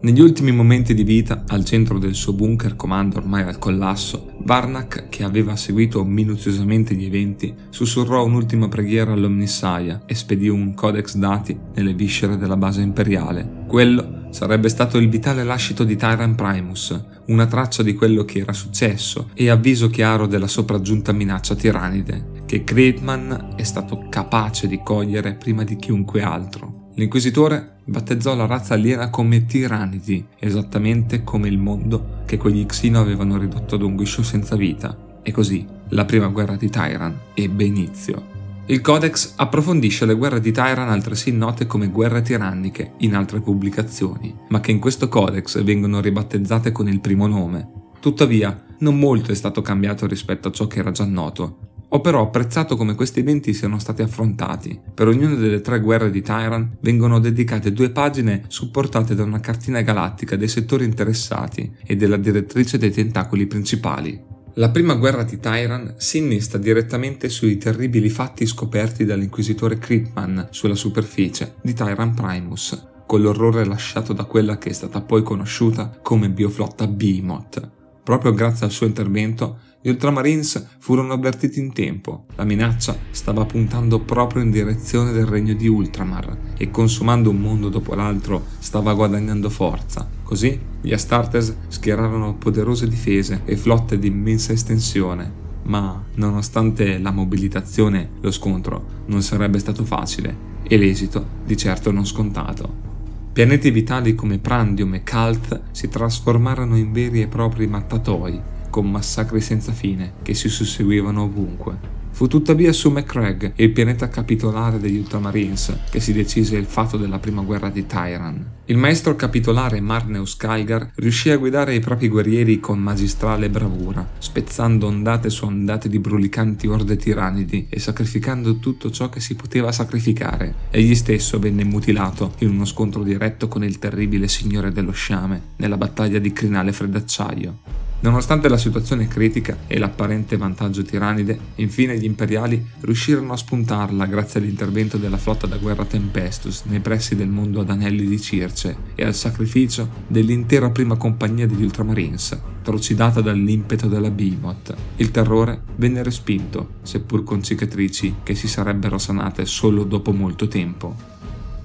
Negli 0.00 0.20
ultimi 0.20 0.50
momenti 0.50 0.94
di 0.94 1.04
vita, 1.04 1.44
al 1.46 1.64
centro 1.64 2.00
del 2.00 2.16
suo 2.16 2.32
bunker 2.32 2.74
comando 2.74 3.18
ormai 3.18 3.44
al 3.44 3.58
collasso, 3.58 4.32
Varnak, 4.40 5.08
che 5.08 5.22
aveva 5.22 5.54
seguito 5.54 6.04
minuziosamente 6.04 6.96
gli 6.96 7.04
eventi, 7.04 7.54
sussurrò 7.70 8.24
un'ultima 8.24 8.66
preghiera 8.66 9.12
all'Omnissaia 9.12 10.02
e 10.06 10.14
spedì 10.16 10.48
un 10.48 10.74
codex 10.74 11.14
dati 11.14 11.56
nelle 11.76 11.94
viscere 11.94 12.36
della 12.36 12.56
base 12.56 12.82
imperiale. 12.82 13.62
Quello 13.68 14.22
sarebbe 14.34 14.68
stato 14.68 14.98
il 14.98 15.08
vitale 15.08 15.44
lascito 15.44 15.84
di 15.84 15.94
Tyran 15.94 16.34
Primus, 16.34 17.00
una 17.26 17.46
traccia 17.46 17.84
di 17.84 17.94
quello 17.94 18.24
che 18.24 18.40
era 18.40 18.52
successo 18.52 19.30
e 19.32 19.48
avviso 19.48 19.88
chiaro 19.88 20.26
della 20.26 20.48
sopraggiunta 20.48 21.12
minaccia 21.12 21.54
tiranide, 21.54 22.42
che 22.44 22.64
Kreitman 22.64 23.52
è 23.54 23.62
stato 23.62 24.08
capace 24.10 24.66
di 24.66 24.80
cogliere 24.82 25.34
prima 25.34 25.62
di 25.62 25.76
chiunque 25.76 26.20
altro. 26.22 26.90
L'inquisitore 26.96 27.76
battezzò 27.84 28.34
la 28.34 28.46
razza 28.46 28.74
aliena 28.74 29.08
come 29.08 29.46
Tirannidi, 29.46 30.26
esattamente 30.40 31.22
come 31.22 31.46
il 31.46 31.58
mondo 31.58 32.22
che 32.26 32.36
quegli 32.36 32.66
Xino 32.66 32.98
avevano 32.98 33.38
ridotto 33.38 33.76
ad 33.76 33.82
un 33.82 33.94
guscio 33.94 34.24
senza 34.24 34.56
vita. 34.56 35.20
E 35.22 35.30
così 35.30 35.64
la 35.90 36.04
prima 36.04 36.26
guerra 36.26 36.56
di 36.56 36.68
Tyran 36.68 37.16
ebbe 37.34 37.64
inizio. 37.64 38.33
Il 38.66 38.80
Codex 38.80 39.34
approfondisce 39.36 40.06
le 40.06 40.14
guerre 40.14 40.40
di 40.40 40.50
Tyran 40.50 40.88
altresì 40.88 41.32
note 41.32 41.66
come 41.66 41.88
guerre 41.88 42.22
tiranniche 42.22 42.92
in 42.98 43.14
altre 43.14 43.40
pubblicazioni, 43.40 44.34
ma 44.48 44.60
che 44.60 44.70
in 44.70 44.78
questo 44.78 45.10
Codex 45.10 45.62
vengono 45.62 46.00
ribattezzate 46.00 46.72
con 46.72 46.88
il 46.88 47.00
primo 47.00 47.26
nome. 47.26 47.68
Tuttavia, 48.00 48.64
non 48.78 48.98
molto 48.98 49.32
è 49.32 49.34
stato 49.34 49.60
cambiato 49.60 50.06
rispetto 50.06 50.48
a 50.48 50.50
ciò 50.50 50.66
che 50.66 50.78
era 50.78 50.92
già 50.92 51.04
noto, 51.04 51.72
ho 51.94 52.00
però 52.00 52.22
apprezzato 52.22 52.76
come 52.76 52.94
questi 52.94 53.20
eventi 53.20 53.52
siano 53.52 53.78
stati 53.78 54.02
affrontati. 54.02 54.80
Per 54.94 55.08
ognuna 55.08 55.34
delle 55.34 55.60
tre 55.60 55.80
guerre 55.80 56.10
di 56.10 56.22
Tyran 56.22 56.78
vengono 56.80 57.20
dedicate 57.20 57.72
due 57.72 57.90
pagine 57.90 58.44
supportate 58.48 59.14
da 59.14 59.22
una 59.24 59.40
cartina 59.40 59.82
galattica 59.82 60.36
dei 60.36 60.48
settori 60.48 60.84
interessati 60.84 61.70
e 61.84 61.96
della 61.96 62.16
direttrice 62.16 62.78
dei 62.78 62.90
tentacoli 62.90 63.46
principali. 63.46 64.32
La 64.56 64.70
prima 64.70 64.94
guerra 64.94 65.24
di 65.24 65.40
Tyran 65.40 65.94
si 65.96 66.18
innesta 66.18 66.58
direttamente 66.58 67.28
sui 67.28 67.56
terribili 67.56 68.08
fatti 68.08 68.46
scoperti 68.46 69.04
dall'inquisitore 69.04 69.78
Kripman 69.78 70.46
sulla 70.50 70.76
superficie 70.76 71.54
di 71.60 71.72
Tyran 71.72 72.14
Primus, 72.14 72.86
con 73.04 73.20
l'orrore 73.20 73.64
lasciato 73.64 74.12
da 74.12 74.22
quella 74.22 74.56
che 74.56 74.70
è 74.70 74.72
stata 74.72 75.00
poi 75.00 75.24
conosciuta 75.24 75.98
come 76.00 76.30
bioflotta 76.30 76.86
Behemoth. 76.86 77.68
Proprio 78.04 78.32
grazie 78.32 78.66
al 78.66 78.70
suo 78.70 78.86
intervento, 78.86 79.58
gli 79.84 79.90
Ultramarines 79.90 80.66
furono 80.78 81.12
avvertiti 81.12 81.58
in 81.58 81.74
tempo. 81.74 82.24
La 82.36 82.44
minaccia 82.44 82.96
stava 83.10 83.44
puntando 83.44 84.00
proprio 84.00 84.42
in 84.42 84.50
direzione 84.50 85.12
del 85.12 85.26
regno 85.26 85.52
di 85.52 85.68
Ultramar 85.68 86.54
e 86.56 86.70
consumando 86.70 87.28
un 87.28 87.36
mondo 87.36 87.68
dopo 87.68 87.94
l'altro 87.94 88.46
stava 88.60 88.94
guadagnando 88.94 89.50
forza. 89.50 90.08
Così 90.22 90.58
gli 90.80 90.94
Astartes 90.94 91.54
schierarono 91.68 92.32
poderose 92.36 92.88
difese 92.88 93.42
e 93.44 93.58
flotte 93.58 93.98
di 93.98 94.06
immensa 94.06 94.54
estensione. 94.54 95.30
Ma, 95.64 96.02
nonostante 96.14 96.96
la 96.96 97.10
mobilitazione, 97.10 98.08
lo 98.22 98.30
scontro 98.30 99.02
non 99.08 99.20
sarebbe 99.20 99.58
stato 99.58 99.84
facile 99.84 100.34
e 100.62 100.78
l'esito 100.78 101.26
di 101.44 101.58
certo 101.58 101.92
non 101.92 102.06
scontato. 102.06 102.92
Pianeti 103.34 103.70
vitali 103.70 104.14
come 104.14 104.38
Prandium 104.38 104.94
e 104.94 105.02
Kalth 105.02 105.60
si 105.72 105.90
trasformarono 105.90 106.74
in 106.78 106.90
veri 106.90 107.20
e 107.20 107.26
propri 107.26 107.66
mattatoi 107.66 108.52
con 108.74 108.90
massacri 108.90 109.40
senza 109.40 109.70
fine 109.70 110.14
che 110.22 110.34
si 110.34 110.48
susseguivano 110.48 111.22
ovunque. 111.22 112.02
Fu 112.10 112.26
tuttavia 112.26 112.72
su 112.72 112.90
McCrag, 112.90 113.52
il 113.54 113.70
pianeta 113.70 114.08
capitolare 114.08 114.80
degli 114.80 114.96
Ultramarines, 114.96 115.78
che 115.90 116.00
si 116.00 116.12
decise 116.12 116.56
il 116.56 116.64
fatto 116.64 116.96
della 116.96 117.20
prima 117.20 117.42
guerra 117.42 117.70
di 117.70 117.86
Tyran. 117.86 118.44
Il 118.64 118.76
maestro 118.76 119.14
capitolare 119.14 119.80
Marneus 119.80 120.36
Calgar 120.36 120.90
riuscì 120.96 121.30
a 121.30 121.36
guidare 121.36 121.76
i 121.76 121.78
propri 121.78 122.08
guerrieri 122.08 122.58
con 122.58 122.80
magistrale 122.80 123.48
bravura, 123.48 124.04
spezzando 124.18 124.88
ondate 124.88 125.30
su 125.30 125.44
ondate 125.44 125.88
di 125.88 126.00
brulicanti 126.00 126.66
orde 126.66 126.96
tirannidi 126.96 127.68
e 127.68 127.78
sacrificando 127.78 128.58
tutto 128.58 128.90
ciò 128.90 129.08
che 129.08 129.20
si 129.20 129.36
poteva 129.36 129.70
sacrificare. 129.70 130.52
Egli 130.70 130.96
stesso 130.96 131.38
venne 131.38 131.62
mutilato 131.62 132.32
in 132.38 132.48
uno 132.48 132.64
scontro 132.64 133.04
diretto 133.04 133.46
con 133.46 133.62
il 133.62 133.78
terribile 133.78 134.26
signore 134.26 134.72
dello 134.72 134.92
sciame 134.92 135.40
nella 135.58 135.76
battaglia 135.76 136.18
di 136.18 136.32
Crinale 136.32 136.72
Freddacciaio. 136.72 137.92
Nonostante 138.04 138.50
la 138.50 138.58
situazione 138.58 139.08
critica 139.08 139.60
e 139.66 139.78
l'apparente 139.78 140.36
vantaggio 140.36 140.82
tirannide, 140.82 141.38
infine 141.54 141.96
gli 141.96 142.04
imperiali 142.04 142.62
riuscirono 142.80 143.32
a 143.32 143.36
spuntarla 143.38 144.04
grazie 144.04 144.40
all'intervento 144.40 144.98
della 144.98 145.16
flotta 145.16 145.46
da 145.46 145.56
guerra 145.56 145.86
Tempestus 145.86 146.64
nei 146.66 146.80
pressi 146.80 147.16
del 147.16 147.30
mondo 147.30 147.62
ad 147.62 147.70
anelli 147.70 148.06
di 148.06 148.20
Circe 148.20 148.76
e 148.94 149.06
al 149.06 149.14
sacrificio 149.14 149.88
dell'intera 150.06 150.68
prima 150.68 150.96
compagnia 150.96 151.46
degli 151.46 151.62
Ultramarines, 151.62 152.38
trucidata 152.62 153.22
dall'impeto 153.22 153.88
della 153.88 154.10
Behemoth. 154.10 154.74
Il 154.96 155.10
terrore 155.10 155.62
venne 155.76 156.02
respinto, 156.02 156.72
seppur 156.82 157.24
con 157.24 157.42
cicatrici 157.42 158.16
che 158.22 158.34
si 158.34 158.48
sarebbero 158.48 158.98
sanate 158.98 159.46
solo 159.46 159.82
dopo 159.82 160.12
molto 160.12 160.46
tempo. 160.46 161.13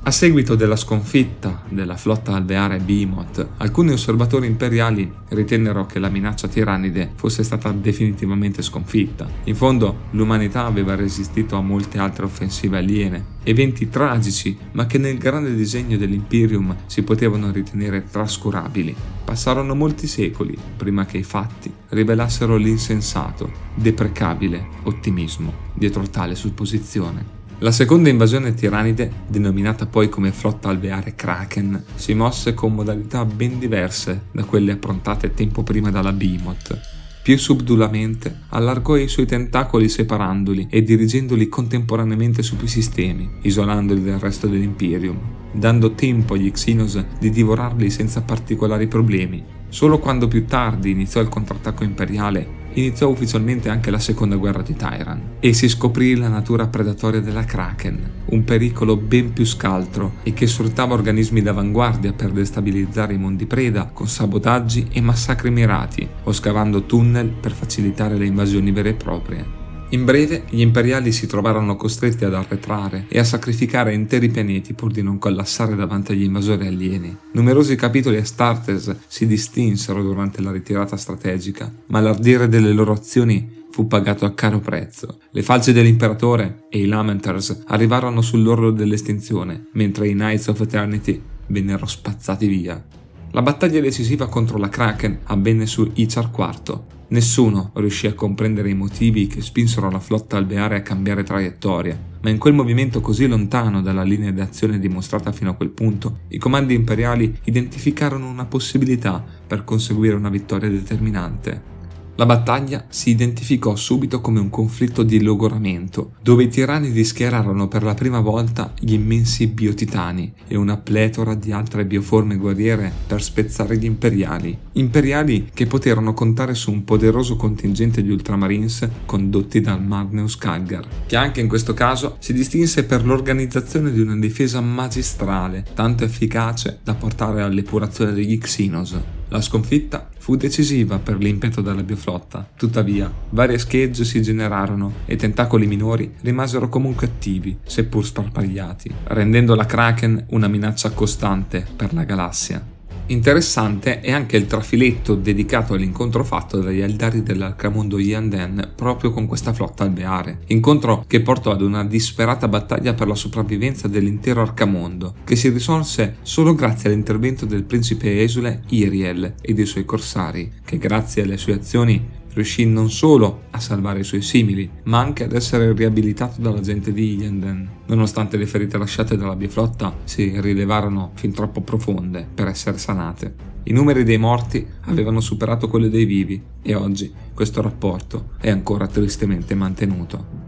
A 0.02 0.12
seguito 0.12 0.56
della 0.56 0.78
sconfitta 0.78 1.62
della 1.68 1.98
flotta 1.98 2.34
alveare 2.34 2.80
Behemoth, 2.80 3.46
alcuni 3.58 3.92
osservatori 3.92 4.48
imperiali 4.48 5.12
ritennero 5.28 5.86
che 5.86 6.00
la 6.00 6.08
minaccia 6.10 6.48
tirannide 6.48 7.12
fosse 7.16 7.44
stata 7.44 7.72
definitivamente 7.74 8.62
sconfitta. 8.62 9.28
In 9.44 9.56
fondo, 9.56 10.06
l'umanità 10.12 10.66
aveva 10.66 10.96
resistito 10.96 11.58
a 11.58 11.62
molte 11.62 12.00
altre 12.00 12.26
offensive 12.26 12.78
aliene, 12.78 13.26
eventi 13.44 13.90
tragici, 13.90 14.58
ma 14.72 14.88
che 14.88 14.98
nel 14.98 15.18
grande 15.18 15.54
disegno 15.54 15.98
dell'Imperium 15.98 16.76
si 16.86 17.04
potevano 17.04 17.52
ritenere 17.52 18.06
trascurabili. 18.10 18.96
Passarono 19.26 19.76
molti 19.76 20.08
secoli 20.08 20.58
prima 20.78 21.06
che 21.06 21.18
i 21.18 21.24
fatti 21.24 21.72
rivelassero 21.90 22.56
l'insensato, 22.56 23.52
deprecabile 23.76 24.66
ottimismo 24.84 25.68
dietro 25.74 26.10
tale 26.10 26.36
supposizione. 26.36 27.39
La 27.62 27.72
seconda 27.72 28.08
invasione 28.08 28.54
tirannide, 28.54 29.12
denominata 29.28 29.86
poi 29.86 30.08
come 30.08 30.32
flotta 30.32 30.70
alveare 30.70 31.14
Kraken, 31.14 31.84
si 31.96 32.14
mosse 32.14 32.54
con 32.54 32.74
modalità 32.74 33.26
ben 33.26 33.60
diverse 33.60 34.28
da 34.32 34.46
quelle 34.46 34.72
approntate 34.72 35.34
tempo 35.34 35.62
prima 35.62 35.92
dalla 35.92 36.14
Behemoth. 36.14 36.80
Più 37.22 37.38
subdolamente 37.38 38.44
allargò 38.52 38.96
i 38.96 39.10
suoi 39.10 39.26
tentacoli 39.26 39.90
separandoli 39.90 40.68
e 40.70 40.84
dirigendoli 40.84 41.50
contemporaneamente 41.50 42.44
su 42.44 42.56
più 42.56 42.68
sistemi, 42.68 43.30
isolandoli 43.42 44.06
dal 44.06 44.20
resto 44.20 44.48
dell'Imperium, 44.48 45.20
dando 45.52 45.92
tempo 45.96 46.36
agli 46.36 46.50
Xenos 46.50 47.04
di 47.20 47.30
divorarli 47.30 47.90
senza 47.90 48.22
particolari 48.22 48.88
problemi. 48.88 49.44
Solo 49.68 50.00
quando 50.00 50.30
più 50.30 50.46
tardi 50.46 50.92
iniziò 50.92 51.20
il 51.20 51.28
contrattacco 51.28 51.84
imperiale 51.84 52.59
iniziò 52.74 53.10
ufficialmente 53.10 53.70
anche 53.70 53.92
la 53.92 54.00
seconda 54.00 54.36
guerra 54.36 54.62
di 54.62 54.76
Tyran 54.76 55.22
e 55.40 55.54
si 55.54 55.68
scoprì 55.68 56.16
la 56.16 56.28
natura 56.28 56.68
predatoria 56.68 57.20
della 57.20 57.44
Kraken, 57.44 58.12
un 58.26 58.44
pericolo 58.44 58.96
ben 58.96 59.34
più 59.34 59.46
scaltro 59.46 60.14
e 60.24 60.34
che 60.34 60.48
sfruttava 60.48 60.94
organismi 60.94 61.42
d'avanguardia 61.42 62.14
per 62.14 62.32
destabilizzare 62.32 63.14
i 63.14 63.18
mondi 63.18 63.46
preda 63.46 63.90
con 63.92 64.08
sabotaggi 64.08 64.88
e 64.92 65.02
massacri 65.02 65.52
mirati 65.52 66.08
o 66.24 66.32
scavando 66.32 66.84
tunnel 66.84 67.30
per 67.30 67.52
facilitare 67.52 68.18
le 68.18 68.26
invasioni 68.26 68.72
vere 68.72 68.90
e 68.90 68.94
proprie. 68.94 69.59
In 69.92 70.06
breve, 70.06 70.44
gli 70.50 70.62
imperiali 70.62 71.12
si 71.12 71.26
trovarono 71.26 71.76
costretti 71.76 72.24
ad 72.24 72.36
arretrare 72.36 73.06
e 73.08 73.18
a 73.18 73.24
sacrificare 73.24 73.92
interi 73.92 74.30
pianeti 74.30 74.74
pur 74.74 74.92
di 74.92 75.02
non 75.02 75.18
collassare 75.18 75.76
davanti 75.76 76.12
agli 76.12 76.24
invasori 76.24 76.68
alieni. 76.68 77.18
Numerosi 77.32 77.76
capitoli 77.76 78.18
Astartes 78.18 78.96
si 79.08 79.26
distinsero 79.26 80.04
durante 80.04 80.44
la 80.44 80.52
ritirata 80.52 80.96
strategica, 80.96 81.74
ma 81.88 82.02
l'ardire 82.02 82.48
delle 82.48 82.72
loro 82.72 82.92
azioni 82.92 83.66
fu 83.72 83.88
pagato 83.88 84.26
a 84.26 84.34
caro 84.34 84.60
prezzo. 84.60 85.22
Le 85.32 85.42
falce 85.42 85.74
dell'imperatore 85.74 86.66
e 86.70 86.82
i 86.82 86.86
Lamenters 86.86 87.64
arrivarono 87.66 88.22
sull'orlo 88.22 88.70
dell'estinzione, 88.70 89.70
mentre 89.72 90.08
i 90.08 90.14
Knights 90.14 90.48
of 90.48 90.62
Eternity 90.62 91.20
vennero 91.48 91.88
spazzati 91.88 92.48
via. 92.48 92.99
La 93.32 93.42
battaglia 93.42 93.80
decisiva 93.80 94.28
contro 94.28 94.58
la 94.58 94.70
Kraken 94.70 95.20
avvenne 95.26 95.66
su 95.66 95.90
Ichar 95.94 96.30
IV, 96.36 96.82
Nessuno 97.12 97.72
riuscì 97.74 98.06
a 98.06 98.14
comprendere 98.14 98.70
i 98.70 98.76
motivi 98.76 99.26
che 99.26 99.42
spinsero 99.42 99.90
la 99.90 100.00
flotta 100.00 100.38
alveare 100.38 100.76
a 100.76 100.82
cambiare 100.84 101.24
traiettoria, 101.24 102.00
ma 102.22 102.30
in 102.30 102.38
quel 102.38 102.54
movimento 102.54 103.02
così 103.02 103.26
lontano 103.26 103.82
dalla 103.82 104.04
linea 104.04 104.32
d'azione 104.32 104.78
dimostrata 104.78 105.32
fino 105.32 105.50
a 105.50 105.56
quel 105.56 105.70
punto, 105.70 106.20
i 106.28 106.38
comandi 106.38 106.76
imperiali 106.76 107.36
identificarono 107.46 108.30
una 108.30 108.46
possibilità 108.46 109.24
per 109.48 109.64
conseguire 109.64 110.14
una 110.14 110.30
vittoria 110.30 110.70
determinante. 110.70 111.78
La 112.20 112.26
battaglia 112.26 112.84
si 112.90 113.12
identificò 113.12 113.78
subito 113.78 114.20
come 114.20 114.42
un 114.42 114.50
conflitto 114.50 115.04
di 115.04 115.22
logoramento, 115.22 116.16
dove 116.22 116.44
i 116.44 116.48
tirannidi 116.50 117.06
schierarono 117.06 117.70
per 117.70 117.82
la 117.82 117.94
prima 117.94 118.20
volta 118.20 118.74
gli 118.78 118.92
immensi 118.92 119.48
biotitani 119.48 120.34
e 120.46 120.58
una 120.58 120.76
pletora 120.76 121.34
di 121.34 121.54
altre 121.54 121.86
bioforme 121.86 122.36
guerriere 122.36 122.92
per 123.08 123.24
spezzare 123.24 123.78
gli 123.78 123.86
imperiali. 123.86 124.58
Imperiali 124.74 125.48
che 125.54 125.66
poterono 125.66 126.14
contare 126.14 126.56
su 126.56 126.74
un 126.74 126.84
poderoso 126.84 127.38
contingente 127.38 128.04
di 128.04 128.12
ultramarines 128.12 128.90
condotti 129.06 129.62
dal 129.62 129.82
Magnus 129.82 130.36
Kalgar, 130.36 130.86
che 131.08 131.16
anche 131.16 131.40
in 131.40 131.48
questo 131.48 131.74
caso 131.74 132.18
si 132.20 132.34
distinse 132.34 132.84
per 132.84 133.06
l'organizzazione 133.06 133.94
di 133.94 134.02
una 134.02 134.18
difesa 134.18 134.60
magistrale, 134.60 135.66
tanto 135.74 136.04
efficace 136.04 136.80
da 136.84 136.96
portare 136.96 137.44
all'epurazione 137.44 138.12
degli 138.12 138.38
Xenos. 138.38 139.19
La 139.30 139.42
sconfitta 139.42 140.10
fu 140.18 140.36
decisiva 140.36 140.98
per 140.98 141.18
l'impeto 141.18 141.62
della 141.62 141.84
bioflotta, 141.84 142.50
tuttavia 142.56 143.12
varie 143.30 143.60
schegge 143.60 144.04
si 144.04 144.22
generarono 144.22 144.94
e 145.06 145.16
tentacoli 145.16 145.68
minori 145.68 146.14
rimasero 146.22 146.68
comunque 146.68 147.08
attivi, 147.08 147.58
seppur 147.64 148.06
sparpagliati, 148.06 148.92
rendendo 149.06 149.56
la 149.56 149.66
Kraken 149.66 150.26
una 150.30 150.48
minaccia 150.48 150.92
costante 150.92 151.66
per 151.76 151.94
la 151.94 152.04
galassia. 152.04 152.78
Interessante 153.10 154.02
è 154.02 154.12
anche 154.12 154.38
il 154.38 154.46
trafiletto 154.46 155.16
dedicato 155.16 155.74
all'incontro 155.74 156.24
fatto 156.24 156.60
dagli 156.60 156.80
Eldari 156.80 157.24
dell'Arcamondo 157.24 157.98
Yanden 157.98 158.74
proprio 158.76 159.12
con 159.12 159.26
questa 159.26 159.52
flotta 159.52 159.84
alveare, 159.84 160.42
incontro 160.48 161.06
che 161.08 161.22
portò 161.22 161.50
ad 161.50 161.62
una 161.62 161.84
disperata 161.84 162.48
battaglia 162.48 162.94
per 162.94 163.08
la 163.08 163.16
sopravvivenza 163.16 163.88
dell'intero 163.88 164.42
Arcamondo, 164.42 165.16
che 165.24 165.36
si 165.36 165.50
risolse 165.50 166.18
solo 166.22 166.54
grazie 166.54 166.90
all'intervento 166.90 167.48
del 167.48 167.64
principe 167.64 168.22
esule 168.22 168.62
Iriel 168.70 169.34
e 169.42 169.54
dei 169.56 169.66
suoi 169.66 169.86
corsari, 169.86 170.52
che 170.64 170.78
grazie 170.78 171.24
alle 171.24 171.38
sue 171.38 171.54
azioni 171.54 172.19
riuscì 172.40 172.66
non 172.66 172.90
solo 172.90 173.44
a 173.52 173.60
salvare 173.60 174.00
i 174.00 174.04
suoi 174.04 174.22
simili, 174.22 174.70
ma 174.84 175.00
anche 175.00 175.26
ad 175.26 175.34
essere 175.34 175.74
riabilitato 175.74 176.42
dalla 176.42 176.62
gente 176.62 176.94
di 176.94 177.18
Yenden, 177.18 177.70
nonostante 177.88 178.38
le 178.38 178.46
ferite 178.46 178.78
lasciate 178.78 179.18
dalla 179.18 179.36
biflotta 179.36 179.94
si 180.06 180.40
rilevarono 180.40 181.12
fin 181.16 181.34
troppo 181.34 181.62
profonde 181.62 182.26
per 182.34 182.48
essere 182.48 182.78
sanate. 182.78 183.48
I 183.64 183.74
numeri 183.74 184.04
dei 184.04 184.18
morti 184.18 184.66
avevano 184.86 185.20
superato 185.20 185.68
quelli 185.68 185.90
dei 185.90 186.06
vivi 186.06 186.42
e 186.62 186.76
oggi 186.76 187.12
questo 187.34 187.62
rapporto 187.62 188.30
è 188.40 188.50
ancora 188.50 188.88
tristemente 188.88 189.54
mantenuto. 189.54 190.39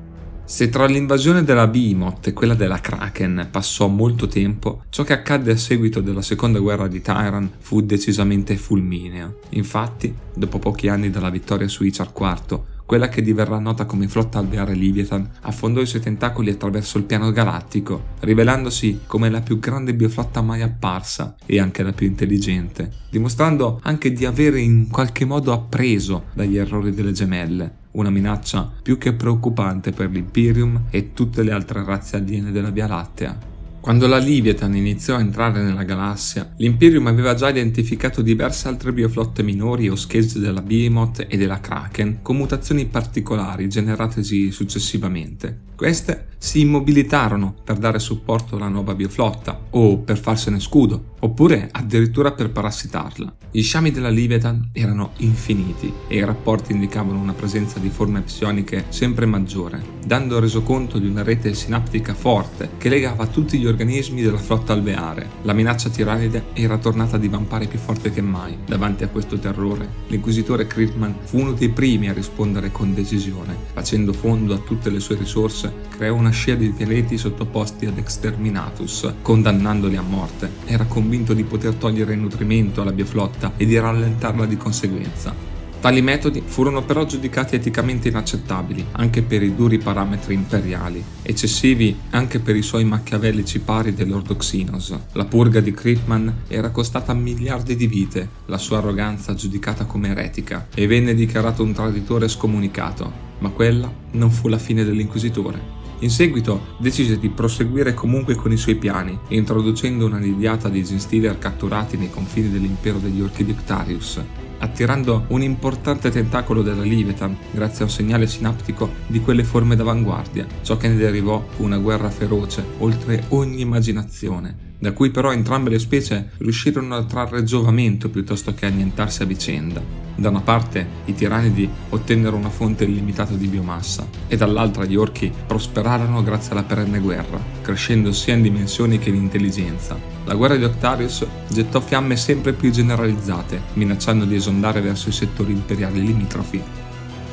Se 0.52 0.68
tra 0.68 0.86
l'invasione 0.86 1.46
della 1.46 1.66
Behemoth 1.66 2.28
e 2.28 2.34
quella 2.34 2.56
della 2.56 2.82
Kraken 2.82 3.48
passò 3.50 3.88
molto 3.88 4.28
tempo, 4.28 4.84
ciò 4.90 5.04
che 5.04 5.14
accadde 5.14 5.54
a 5.54 5.58
seguito 5.58 6.02
della 6.02 6.22
seconda 6.22 6.60
guerra 6.60 6.90
di 6.90 7.02
Tyran 7.02 7.50
fu 7.60 7.80
decisamente 7.80 8.58
fulmineo. 8.58 9.38
Infatti, 9.52 10.14
dopo 10.36 10.60
pochi 10.60 10.90
anni 10.90 11.10
dalla 11.10 11.30
vittoria 11.30 11.70
su 11.70 11.86
Ichar 11.86 12.12
IV, 12.14 12.60
quella 12.86 13.08
che 13.08 13.22
diverrà 13.22 13.60
nota 13.60 13.86
come 13.86 14.10
flotta 14.10 14.40
alveare 14.40 14.74
Liviathan 14.74 15.26
affondò 15.44 15.80
i 15.80 15.86
suoi 15.86 16.02
tentacoli 16.02 16.50
attraverso 16.50 16.98
il 16.98 17.06
piano 17.06 17.32
galattico, 17.32 18.08
rivelandosi 18.20 19.04
come 19.08 19.30
la 19.30 19.40
più 19.40 19.58
grande 19.58 19.94
bioflotta 19.94 20.42
mai 20.42 20.64
apparsa 20.64 21.38
e 21.46 21.62
anche 21.62 21.82
la 21.82 21.94
più 21.94 22.08
intelligente, 22.08 22.92
dimostrando 23.10 23.80
anche 23.84 24.12
di 24.12 24.26
avere 24.26 24.60
in 24.60 24.90
qualche 24.90 25.24
modo 25.24 25.54
appreso 25.54 26.26
dagli 26.34 26.58
errori 26.58 26.92
delle 26.92 27.14
gemelle 27.14 27.80
una 27.92 28.10
minaccia 28.10 28.72
più 28.82 28.98
che 28.98 29.14
preoccupante 29.14 29.92
per 29.92 30.10
l'Imperium 30.10 30.84
e 30.90 31.14
tutte 31.14 31.44
le 31.44 31.52
altre 31.52 31.84
razze 31.84 32.18
aliene 32.18 32.52
della 32.52 32.70
Via 32.70 32.88
Lattea. 32.88 33.51
Quando 33.82 34.06
la 34.06 34.20
Liviatan 34.20 34.76
iniziò 34.76 35.16
a 35.16 35.22
entrare 35.22 35.64
nella 35.64 35.82
galassia, 35.82 36.54
l'Imperium 36.58 37.08
aveva 37.08 37.34
già 37.34 37.50
identificato 37.50 38.22
diverse 38.22 38.68
altre 38.68 38.94
bioflotte 38.94 39.42
minori 39.42 39.90
o 39.90 39.96
schegge 39.96 40.38
della 40.38 40.62
Behemoth 40.62 41.26
e 41.28 41.36
della 41.36 41.60
Kraken 41.60 42.20
con 42.22 42.38
mutazioni 42.38 42.86
particolari 42.86 43.68
generatesi 43.68 44.52
successivamente. 44.52 45.70
Queste 45.82 46.28
si 46.38 46.60
immobilitarono 46.60 47.56
per 47.64 47.78
dare 47.78 47.98
supporto 47.98 48.56
alla 48.56 48.68
nuova 48.68 48.94
bioflotta 48.94 49.60
o 49.72 49.98
per 49.98 50.20
farsene 50.20 50.60
scudo 50.60 51.16
oppure 51.22 51.70
addirittura 51.72 52.34
per 52.34 52.52
parassitarla. 52.52 53.36
Gli 53.50 53.64
sciami 53.64 53.90
della 53.90 54.10
Leviathan 54.10 54.70
erano 54.74 55.14
infiniti 55.18 55.92
e 56.08 56.18
i 56.18 56.24
rapporti 56.26 56.72
indicavano 56.72 57.20
una 57.20 57.34
presenza 57.34 57.80
di 57.80 57.90
forme 57.90 58.22
psioniche 58.22 58.86
sempre 58.90 59.26
maggiore, 59.26 59.82
dando 60.06 60.40
resoconto 60.40 61.00
di 61.00 61.08
una 61.08 61.24
rete 61.24 61.54
sinaptica 61.56 62.14
forte 62.14 62.70
che 62.78 62.90
legava 62.90 63.26
tutti 63.26 63.58
gli 63.58 63.66
organismi 63.72 64.22
della 64.22 64.38
flotta 64.38 64.74
alveare. 64.74 65.30
La 65.42 65.54
minaccia 65.54 65.90
tiranide 65.90 66.46
era 66.54 66.78
tornata 66.78 67.16
a 67.16 67.20
divampare 67.20 67.68
più 67.68 67.80
forte 67.80 68.12
che 68.12 68.22
mai. 68.22 68.58
Davanti 68.66 69.04
a 69.04 69.08
questo 69.08 69.40
terrore, 69.40 69.88
l'inquisitore 70.08 70.68
Krippman 70.68 71.16
fu 71.24 71.40
uno 71.40 71.54
dei 71.54 71.70
primi 71.70 72.10
a 72.10 72.14
rispondere 72.14 72.72
con 72.72 72.94
decisione. 72.94 73.56
Facendo 73.74 74.14
fondo 74.14 74.54
a 74.54 74.60
tutte 74.60 74.90
le 74.90 75.00
sue 75.00 75.16
risorse, 75.16 75.74
creò 75.90 76.16
una 76.16 76.30
scia 76.30 76.56
di 76.56 76.70
pianeti 76.70 77.18
sottoposti 77.18 77.86
ad 77.86 77.98
exterminatus, 77.98 79.12
condannandoli 79.22 79.96
a 79.96 80.02
morte. 80.02 80.50
Era 80.66 80.86
convinto 80.86 81.34
di 81.34 81.44
poter 81.44 81.74
togliere 81.76 82.14
il 82.14 82.20
nutrimento 82.20 82.82
alla 82.82 82.92
bioflotta 82.92 83.54
e 83.58 83.66
di 83.66 83.78
rallentarla 83.78 84.46
di 84.46 84.58
conseguenza. 84.58 85.51
Tali 85.82 86.04
metodi 86.04 86.44
furono 86.46 86.84
però 86.84 87.06
giudicati 87.06 87.56
eticamente 87.56 88.08
inaccettabili 88.08 88.86
anche 88.92 89.24
per 89.24 89.42
i 89.42 89.56
duri 89.56 89.80
parametri 89.80 90.36
imperiali, 90.36 91.04
eccessivi 91.24 91.98
anche 92.12 92.38
per 92.38 92.56
i 92.56 92.62
suoi 92.62 92.84
machiavellici 92.84 93.58
pari 93.62 93.96
dell'Ordoxinos. 93.96 94.96
La 95.14 95.26
purga 95.26 95.60
di 95.60 95.72
Krippman 95.72 96.44
era 96.48 96.70
costata 96.70 97.16
miliardi 97.16 97.76
di 97.76 97.88
vite, 97.88 98.30
la 98.46 98.60
sua 98.60 98.78
arroganza 98.78 99.34
giudicata 99.34 99.86
come 99.86 100.10
eretica, 100.10 100.68
e 100.72 100.86
venne 100.86 101.16
dichiarato 101.16 101.64
un 101.64 101.74
traditore 101.74 102.28
scomunicato, 102.28 103.12
ma 103.40 103.50
quella 103.50 103.92
non 104.12 104.30
fu 104.30 104.50
la 104.50 104.60
fine 104.60 104.84
dell'inquisitore. 104.86 105.80
In 106.02 106.12
seguito 106.12 106.76
decise 106.78 107.18
di 107.18 107.30
proseguire 107.30 107.96
comunque 107.96 108.36
con 108.36 108.52
i 108.52 108.58
suoi 108.58 108.76
piani, 108.76 109.18
introducendo 109.30 110.06
una 110.06 110.20
nidiata 110.20 110.70
di 110.70 110.86
Zinstealer 110.86 111.40
catturati 111.40 111.98
nei 111.98 112.12
confini 112.12 112.52
dell'impero 112.52 113.00
degli 113.00 113.20
Orchi 113.20 113.44
di 113.44 113.52
Octarius, 113.52 114.20
attirando 114.62 115.26
un 115.28 115.42
importante 115.42 116.10
tentacolo 116.10 116.62
della 116.62 116.84
Leviathan 116.84 117.38
grazie 117.52 117.84
a 117.84 117.88
un 117.88 117.94
segnale 117.94 118.28
sinaptico 118.28 118.90
di 119.08 119.20
quelle 119.20 119.44
forme 119.44 119.76
d'avanguardia. 119.76 120.48
Ciò 120.62 120.78
che 120.78 120.88
ne 120.88 120.96
derivò 120.96 121.44
fu 121.50 121.64
una 121.64 121.78
guerra 121.78 122.10
feroce 122.10 122.64
oltre 122.80 123.26
ogni 123.30 123.62
immaginazione, 123.62 124.71
da 124.82 124.94
cui 124.94 125.12
però 125.12 125.32
entrambe 125.32 125.70
le 125.70 125.78
specie 125.78 126.32
riuscirono 126.40 126.96
a 126.96 127.04
trarre 127.04 127.44
giovamento 127.44 128.10
piuttosto 128.10 128.56
che 128.56 128.66
annientarsi 128.66 129.22
a 129.22 129.26
vicenda. 129.26 129.80
Da 130.16 130.30
una 130.30 130.42
parte 130.42 130.88
i 131.06 131.14
tiranidi 131.14 131.70
ottennero 131.90 132.36
una 132.36 132.50
fonte 132.50 132.86
illimitata 132.86 133.36
di 133.36 133.46
biomassa 133.46 134.08
e 134.28 134.36
dall'altra 134.38 134.86
gli 134.86 134.96
orchi 134.96 135.32
prosperarono 135.46 136.24
grazie 136.24 136.54
alla 136.54 136.64
perenne 136.64 137.00
guerra, 137.00 137.40
crescendo 137.62 138.12
sia 138.12 138.34
in 138.34 138.42
dimensioni 138.42 138.98
che 138.98 139.10
in 139.10 139.16
intelligenza. 139.16 139.96
La 140.26 140.34
guerra 140.34 140.56
di 140.56 140.64
Octarius 140.64 141.28
gettò 141.48 141.80
fiamme 141.80 142.16
sempre 142.16 142.54
più 142.54 142.72
generalizzate, 142.72 143.62
minacciando 143.74 144.26
di 144.26 144.34
esondare 144.34 144.82
verso 144.82 145.10
i 145.10 145.14
settori 145.14 145.52
imperiali 145.52 146.04
limitrofi 146.04 146.81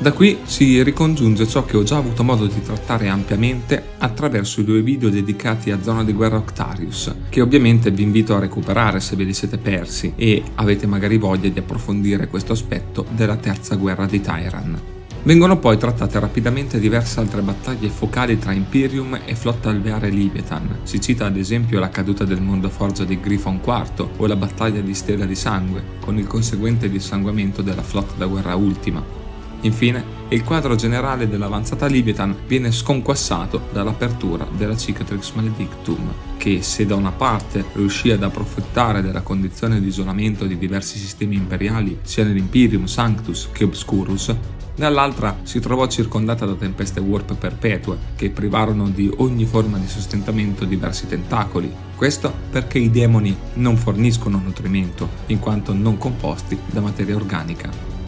da 0.01 0.13
qui 0.13 0.39
si 0.43 0.81
ricongiunge 0.81 1.45
ciò 1.45 1.65
che 1.65 1.75
ho 1.75 1.83
già 1.83 1.97
avuto 1.97 2.23
modo 2.23 2.45
di 2.45 2.61
trattare 2.61 3.09
ampiamente 3.09 3.83
attraverso 3.97 4.61
i 4.61 4.63
due 4.63 4.81
video 4.81 5.09
dedicati 5.09 5.71
a 5.71 5.81
Zona 5.81 6.05
di 6.05 6.13
Guerra 6.13 6.37
Octarius, 6.37 7.13
che 7.27 7.41
ovviamente 7.41 7.91
vi 7.91 8.03
invito 8.03 8.33
a 8.33 8.39
recuperare 8.39 9.01
se 9.01 9.17
ve 9.17 9.25
li 9.25 9.33
siete 9.33 9.57
persi 9.57 10.13
e 10.15 10.41
avete 10.55 10.87
magari 10.87 11.17
voglia 11.17 11.49
di 11.49 11.59
approfondire 11.59 12.29
questo 12.29 12.53
aspetto 12.53 13.05
della 13.11 13.35
terza 13.35 13.75
guerra 13.75 14.05
di 14.05 14.21
Tyran. 14.21 14.81
Vengono 15.23 15.57
poi 15.57 15.77
trattate 15.77 16.17
rapidamente 16.17 16.79
diverse 16.79 17.19
altre 17.19 17.41
battaglie 17.41 17.89
focali 17.89 18.39
tra 18.39 18.53
Imperium 18.53 19.19
e 19.25 19.35
flotta 19.35 19.69
alveare 19.69 20.09
Leviathan. 20.09 20.79
Si 20.83 21.01
cita 21.01 21.25
ad 21.25 21.35
esempio 21.35 21.77
la 21.77 21.89
caduta 21.89 22.23
del 22.23 22.41
mondo 22.41 22.69
forza 22.69 23.03
di 23.03 23.19
Griffon 23.19 23.59
IV 23.61 24.07
o 24.15 24.25
la 24.27 24.37
battaglia 24.37 24.79
di 24.79 24.93
Stella 24.93 25.25
di 25.25 25.35
Sangue, 25.35 25.83
con 25.99 26.17
il 26.17 26.25
conseguente 26.25 26.89
dissanguamento 26.89 27.61
della 27.61 27.83
flotta 27.83 28.13
da 28.17 28.27
guerra 28.27 28.55
ultima. 28.55 29.18
Infine, 29.61 30.17
il 30.29 30.43
quadro 30.43 30.75
generale 30.75 31.27
dell'avanzata 31.27 31.85
Libitan 31.87 32.35
viene 32.47 32.71
sconquassato 32.71 33.67
dall'apertura 33.73 34.47
della 34.55 34.77
Cicatrix 34.77 35.33
Maledictum, 35.33 36.13
che 36.37 36.61
se 36.61 36.85
da 36.85 36.95
una 36.95 37.11
parte 37.11 37.65
riuscì 37.73 38.11
ad 38.11 38.23
approfittare 38.23 39.01
della 39.01 39.21
condizione 39.21 39.81
di 39.81 39.87
isolamento 39.87 40.45
di 40.45 40.57
diversi 40.57 40.97
sistemi 40.97 41.35
imperiali, 41.35 41.99
sia 42.03 42.23
nell'Imperium 42.23 42.85
Sanctus 42.85 43.49
che 43.51 43.65
Obscurus, 43.65 44.33
dall'altra 44.75 45.39
si 45.43 45.59
trovò 45.59 45.87
circondata 45.87 46.45
da 46.45 46.53
tempeste 46.53 47.01
warp 47.01 47.35
perpetue 47.35 47.97
che 48.15 48.29
privarono 48.29 48.87
di 48.87 49.11
ogni 49.17 49.43
forma 49.43 49.77
di 49.77 49.87
sostentamento 49.87 50.63
diversi 50.63 51.05
tentacoli. 51.05 51.69
Questo 51.97 52.33
perché 52.49 52.79
i 52.79 52.89
demoni 52.89 53.35
non 53.55 53.75
forniscono 53.75 54.39
nutrimento, 54.41 55.09
in 55.25 55.39
quanto 55.39 55.73
non 55.73 55.97
composti 55.97 56.57
da 56.67 56.79
materia 56.79 57.15
organica. 57.15 57.98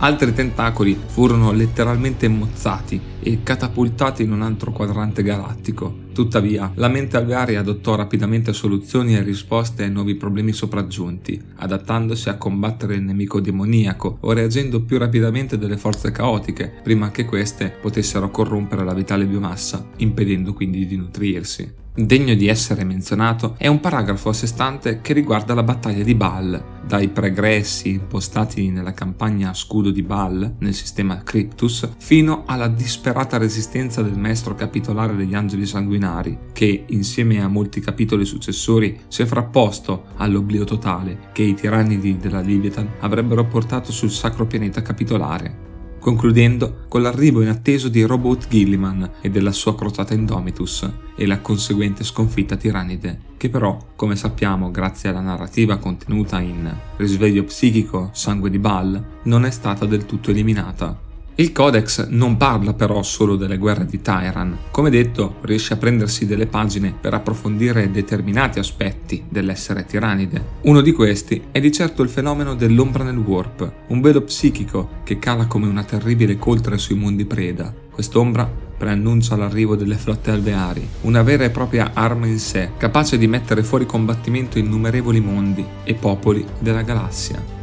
Altri 0.00 0.32
tentacoli 0.32 0.96
furono 1.06 1.50
letteralmente 1.50 2.28
mozzati 2.28 3.00
e 3.20 3.40
catapultati 3.42 4.22
in 4.22 4.30
un 4.30 4.42
altro 4.42 4.70
quadrante 4.70 5.24
galattico. 5.24 6.06
Tuttavia, 6.12 6.70
la 6.76 6.86
mente 6.86 7.16
alveare 7.16 7.56
adottò 7.56 7.96
rapidamente 7.96 8.52
soluzioni 8.52 9.16
e 9.16 9.22
risposte 9.22 9.82
ai 9.82 9.90
nuovi 9.90 10.14
problemi 10.14 10.52
sopraggiunti, 10.52 11.42
adattandosi 11.56 12.28
a 12.28 12.36
combattere 12.36 12.94
il 12.94 13.02
nemico 13.02 13.40
demoniaco 13.40 14.18
o 14.20 14.32
reagendo 14.32 14.82
più 14.82 14.98
rapidamente 14.98 15.58
delle 15.58 15.76
forze 15.76 16.12
caotiche, 16.12 16.72
prima 16.80 17.10
che 17.10 17.24
queste 17.24 17.74
potessero 17.80 18.30
corrompere 18.30 18.84
la 18.84 18.94
vitale 18.94 19.26
biomassa, 19.26 19.84
impedendo 19.96 20.52
quindi 20.52 20.86
di 20.86 20.96
nutrirsi. 20.96 21.86
Degno 21.98 22.34
di 22.34 22.46
essere 22.46 22.84
menzionato 22.84 23.56
è 23.58 23.66
un 23.66 23.80
paragrafo 23.80 24.28
a 24.28 24.32
sé 24.32 24.46
stante 24.46 25.00
che 25.00 25.12
riguarda 25.12 25.52
la 25.52 25.64
battaglia 25.64 26.04
di 26.04 26.14
Baal, 26.14 26.76
dai 26.86 27.08
pregressi 27.08 27.90
impostati 27.90 28.70
nella 28.70 28.92
campagna 28.92 29.52
Scudo 29.52 29.90
di 29.90 30.04
Baal 30.04 30.54
nel 30.60 30.74
sistema 30.74 31.24
Cryptus, 31.24 31.90
fino 31.98 32.44
alla 32.46 32.68
disperata 32.68 33.36
resistenza 33.36 34.00
del 34.00 34.16
maestro 34.16 34.54
capitolare 34.54 35.16
degli 35.16 35.34
angeli 35.34 35.66
sanguinari, 35.66 36.38
che 36.52 36.84
insieme 36.86 37.42
a 37.42 37.48
molti 37.48 37.80
capitoli 37.80 38.24
successori 38.24 38.96
si 39.08 39.22
è 39.22 39.26
frapposto 39.26 40.04
all'oblio 40.18 40.62
totale 40.62 41.30
che 41.32 41.42
i 41.42 41.54
tirannidi 41.54 42.16
della 42.16 42.40
Leviathan 42.40 42.88
avrebbero 43.00 43.44
portato 43.44 43.90
sul 43.90 44.12
sacro 44.12 44.46
pianeta 44.46 44.82
capitolare 44.82 45.66
concludendo 46.08 46.84
con 46.88 47.02
l'arrivo 47.02 47.42
inatteso 47.42 47.90
di 47.90 48.02
Robot 48.02 48.48
Gilliman 48.48 49.10
e 49.20 49.28
della 49.28 49.52
sua 49.52 49.74
crociata 49.74 50.14
Indomitus 50.14 50.90
e 51.14 51.26
la 51.26 51.40
conseguente 51.40 52.02
sconfitta 52.02 52.56
tirannide, 52.56 53.20
che 53.36 53.50
però, 53.50 53.76
come 53.94 54.16
sappiamo 54.16 54.70
grazie 54.70 55.10
alla 55.10 55.20
narrativa 55.20 55.76
contenuta 55.76 56.40
in 56.40 56.74
Risveglio 56.96 57.44
psichico, 57.44 58.08
sangue 58.14 58.48
di 58.48 58.58
Baal, 58.58 59.18
non 59.24 59.44
è 59.44 59.50
stata 59.50 59.84
del 59.84 60.06
tutto 60.06 60.30
eliminata, 60.30 60.98
il 61.40 61.52
Codex 61.52 62.08
non 62.08 62.36
parla 62.36 62.74
però 62.74 63.00
solo 63.04 63.36
delle 63.36 63.58
guerre 63.58 63.86
di 63.86 64.02
Tyran, 64.02 64.58
come 64.72 64.90
detto 64.90 65.36
riesce 65.42 65.72
a 65.72 65.76
prendersi 65.76 66.26
delle 66.26 66.48
pagine 66.48 66.92
per 67.00 67.14
approfondire 67.14 67.92
determinati 67.92 68.58
aspetti 68.58 69.22
dell'essere 69.28 69.84
tirannide. 69.84 70.56
Uno 70.62 70.80
di 70.80 70.90
questi 70.90 71.40
è 71.52 71.60
di 71.60 71.70
certo 71.70 72.02
il 72.02 72.08
fenomeno 72.08 72.56
dell'ombra 72.56 73.04
nel 73.04 73.18
warp, 73.18 73.72
un 73.86 74.00
velo 74.00 74.22
psichico 74.22 74.88
che 75.04 75.20
cala 75.20 75.46
come 75.46 75.68
una 75.68 75.84
terribile 75.84 76.38
coltre 76.38 76.76
sui 76.76 76.96
mondi 76.96 77.24
preda. 77.24 77.72
Quest'ombra 77.88 78.50
preannuncia 78.76 79.36
l'arrivo 79.36 79.76
delle 79.76 79.96
flotte 79.96 80.32
alveari, 80.32 80.88
una 81.02 81.22
vera 81.22 81.44
e 81.44 81.50
propria 81.50 81.92
arma 81.94 82.26
in 82.26 82.40
sé, 82.40 82.70
capace 82.76 83.16
di 83.16 83.28
mettere 83.28 83.62
fuori 83.62 83.86
combattimento 83.86 84.58
innumerevoli 84.58 85.20
mondi 85.20 85.64
e 85.84 85.94
popoli 85.94 86.44
della 86.58 86.82
galassia. 86.82 87.57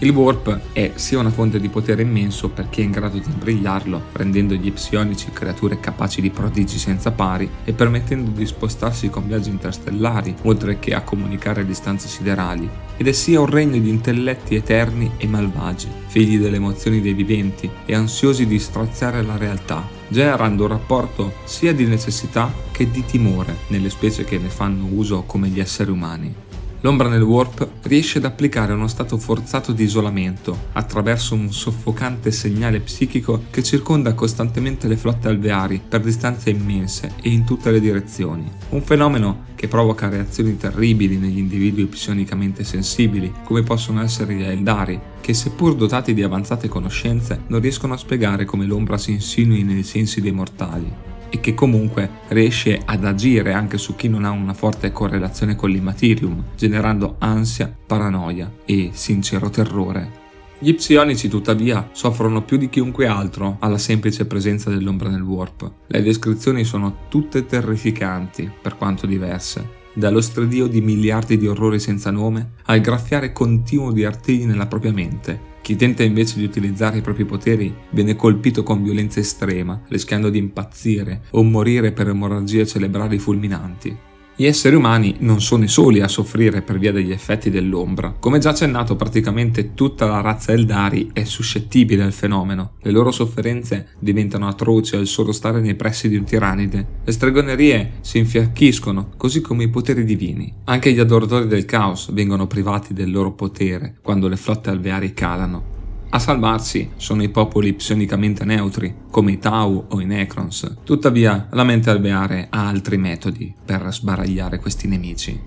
Il 0.00 0.10
Warp 0.10 0.60
è 0.72 0.92
sia 0.94 1.18
una 1.18 1.30
fonte 1.30 1.58
di 1.58 1.68
potere 1.68 2.02
immenso 2.02 2.50
perché 2.50 2.82
è 2.82 2.84
in 2.84 2.92
grado 2.92 3.18
di 3.18 3.28
imbrigliarlo, 3.28 4.02
rendendo 4.12 4.54
gli 4.54 4.72
psionici 4.72 5.32
creature 5.32 5.80
capaci 5.80 6.20
di 6.20 6.30
prodigi 6.30 6.78
senza 6.78 7.10
pari 7.10 7.50
e 7.64 7.72
permettendo 7.72 8.30
di 8.30 8.46
spostarsi 8.46 9.10
con 9.10 9.26
viaggi 9.26 9.50
interstellari, 9.50 10.36
oltre 10.42 10.78
che 10.78 10.94
a 10.94 11.02
comunicare 11.02 11.62
a 11.62 11.64
distanze 11.64 12.06
siderali, 12.06 12.70
ed 12.96 13.08
è 13.08 13.12
sia 13.12 13.40
un 13.40 13.46
regno 13.46 13.80
di 13.80 13.88
intelletti 13.88 14.54
eterni 14.54 15.10
e 15.16 15.26
malvagi, 15.26 15.88
figli 16.06 16.38
delle 16.38 16.56
emozioni 16.56 17.00
dei 17.00 17.14
viventi 17.14 17.68
e 17.84 17.92
ansiosi 17.96 18.46
di 18.46 18.60
straziare 18.60 19.22
la 19.22 19.36
realtà, 19.36 19.84
generando 20.06 20.62
un 20.62 20.68
rapporto 20.68 21.32
sia 21.42 21.74
di 21.74 21.86
necessità 21.86 22.52
che 22.70 22.88
di 22.88 23.04
timore 23.04 23.56
nelle 23.66 23.90
specie 23.90 24.22
che 24.22 24.38
ne 24.38 24.48
fanno 24.48 24.86
uso 24.92 25.24
come 25.24 25.48
gli 25.48 25.58
esseri 25.58 25.90
umani. 25.90 26.46
L'ombra 26.82 27.08
nel 27.08 27.22
warp 27.22 27.68
riesce 27.82 28.18
ad 28.18 28.24
applicare 28.24 28.72
uno 28.72 28.86
stato 28.86 29.18
forzato 29.18 29.72
di 29.72 29.82
isolamento 29.82 30.66
attraverso 30.74 31.34
un 31.34 31.52
soffocante 31.52 32.30
segnale 32.30 32.78
psichico 32.78 33.42
che 33.50 33.64
circonda 33.64 34.14
costantemente 34.14 34.86
le 34.86 34.96
flotte 34.96 35.26
alveari 35.26 35.82
per 35.86 36.02
distanze 36.02 36.50
immense 36.50 37.14
e 37.20 37.30
in 37.30 37.44
tutte 37.44 37.72
le 37.72 37.80
direzioni. 37.80 38.48
Un 38.68 38.82
fenomeno 38.82 39.46
che 39.56 39.66
provoca 39.66 40.08
reazioni 40.08 40.56
terribili 40.56 41.16
negli 41.16 41.38
individui 41.38 41.86
psionicamente 41.86 42.62
sensibili, 42.62 43.32
come 43.42 43.64
possono 43.64 44.00
essere 44.00 44.34
gli 44.34 44.44
Eldari, 44.44 45.00
che 45.20 45.34
seppur 45.34 45.74
dotati 45.74 46.14
di 46.14 46.22
avanzate 46.22 46.68
conoscenze 46.68 47.40
non 47.48 47.60
riescono 47.60 47.94
a 47.94 47.98
spiegare 47.98 48.44
come 48.44 48.66
l'ombra 48.66 48.98
si 48.98 49.10
insinui 49.10 49.64
nei 49.64 49.82
sensi 49.82 50.20
dei 50.20 50.30
mortali. 50.30 51.16
E 51.30 51.40
che 51.40 51.54
comunque 51.54 52.10
riesce 52.28 52.80
ad 52.84 53.04
agire 53.04 53.52
anche 53.52 53.78
su 53.78 53.94
chi 53.94 54.08
non 54.08 54.24
ha 54.24 54.30
una 54.30 54.54
forte 54.54 54.92
correlazione 54.92 55.56
con 55.56 55.70
l'immaterium, 55.70 56.44
generando 56.56 57.16
ansia, 57.18 57.74
paranoia 57.86 58.52
e 58.64 58.90
sincero 58.92 59.50
terrore. 59.50 60.26
Gli 60.60 60.74
psionici 60.74 61.28
tuttavia 61.28 61.88
soffrono 61.92 62.42
più 62.42 62.56
di 62.56 62.68
chiunque 62.68 63.06
altro 63.06 63.58
alla 63.60 63.78
semplice 63.78 64.26
presenza 64.26 64.70
dell'ombra 64.70 65.08
nel 65.08 65.22
warp. 65.22 65.70
Le 65.86 66.02
descrizioni 66.02 66.64
sono 66.64 67.06
tutte 67.08 67.46
terrificanti, 67.46 68.50
per 68.60 68.76
quanto 68.76 69.06
diverse. 69.06 69.76
Dallo 69.94 70.20
stradio 70.20 70.66
di 70.66 70.80
miliardi 70.80 71.38
di 71.38 71.46
orrori 71.46 71.78
senza 71.78 72.10
nome 72.10 72.54
al 72.64 72.80
graffiare 72.80 73.32
continuo 73.32 73.92
di 73.92 74.04
artigli 74.04 74.46
nella 74.46 74.66
propria 74.66 74.92
mente. 74.92 75.47
Chi 75.68 75.76
tenta 75.76 76.02
invece 76.02 76.38
di 76.38 76.44
utilizzare 76.44 76.96
i 76.96 77.02
propri 77.02 77.26
poteri 77.26 77.70
viene 77.90 78.16
colpito 78.16 78.62
con 78.62 78.82
violenza 78.82 79.20
estrema, 79.20 79.78
rischiando 79.88 80.30
di 80.30 80.38
impazzire 80.38 81.24
o 81.32 81.42
morire 81.42 81.92
per 81.92 82.08
emorragie 82.08 82.64
cerebrali 82.64 83.18
fulminanti. 83.18 84.07
Gli 84.40 84.46
esseri 84.46 84.76
umani 84.76 85.16
non 85.18 85.40
sono 85.40 85.64
i 85.64 85.68
soli 85.68 86.00
a 86.00 86.06
soffrire 86.06 86.62
per 86.62 86.78
via 86.78 86.92
degli 86.92 87.10
effetti 87.10 87.50
dell'ombra. 87.50 88.14
Come 88.20 88.38
già 88.38 88.50
accennato, 88.50 88.94
praticamente 88.94 89.74
tutta 89.74 90.06
la 90.06 90.20
razza 90.20 90.52
Eldari 90.52 91.10
è 91.12 91.24
suscettibile 91.24 92.04
al 92.04 92.12
fenomeno. 92.12 92.74
Le 92.82 92.92
loro 92.92 93.10
sofferenze 93.10 93.88
diventano 93.98 94.46
atroci 94.46 94.94
al 94.94 95.08
solo 95.08 95.32
stare 95.32 95.60
nei 95.60 95.74
pressi 95.74 96.08
di 96.08 96.14
un 96.14 96.22
tiranide. 96.22 96.86
Le 97.02 97.10
stregonerie 97.10 97.94
si 98.00 98.18
infiacchiscono, 98.18 99.10
così 99.16 99.40
come 99.40 99.64
i 99.64 99.70
poteri 99.70 100.04
divini. 100.04 100.54
Anche 100.66 100.92
gli 100.92 101.00
adoratori 101.00 101.48
del 101.48 101.64
caos 101.64 102.12
vengono 102.12 102.46
privati 102.46 102.94
del 102.94 103.10
loro 103.10 103.32
potere 103.32 103.96
quando 104.00 104.28
le 104.28 104.36
flotte 104.36 104.70
alveari 104.70 105.14
calano. 105.14 105.77
A 106.10 106.18
salvarsi 106.18 106.92
sono 106.96 107.22
i 107.22 107.28
popoli 107.28 107.74
psionicamente 107.74 108.46
neutri, 108.46 108.94
come 109.10 109.32
i 109.32 109.38
Tau 109.38 109.84
o 109.88 110.00
i 110.00 110.06
Necrons. 110.06 110.76
Tuttavia, 110.82 111.48
la 111.50 111.64
mente 111.64 111.90
alveare 111.90 112.46
ha 112.48 112.66
altri 112.66 112.96
metodi 112.96 113.54
per 113.62 113.86
sbaragliare 113.92 114.58
questi 114.58 114.88
nemici. 114.88 115.38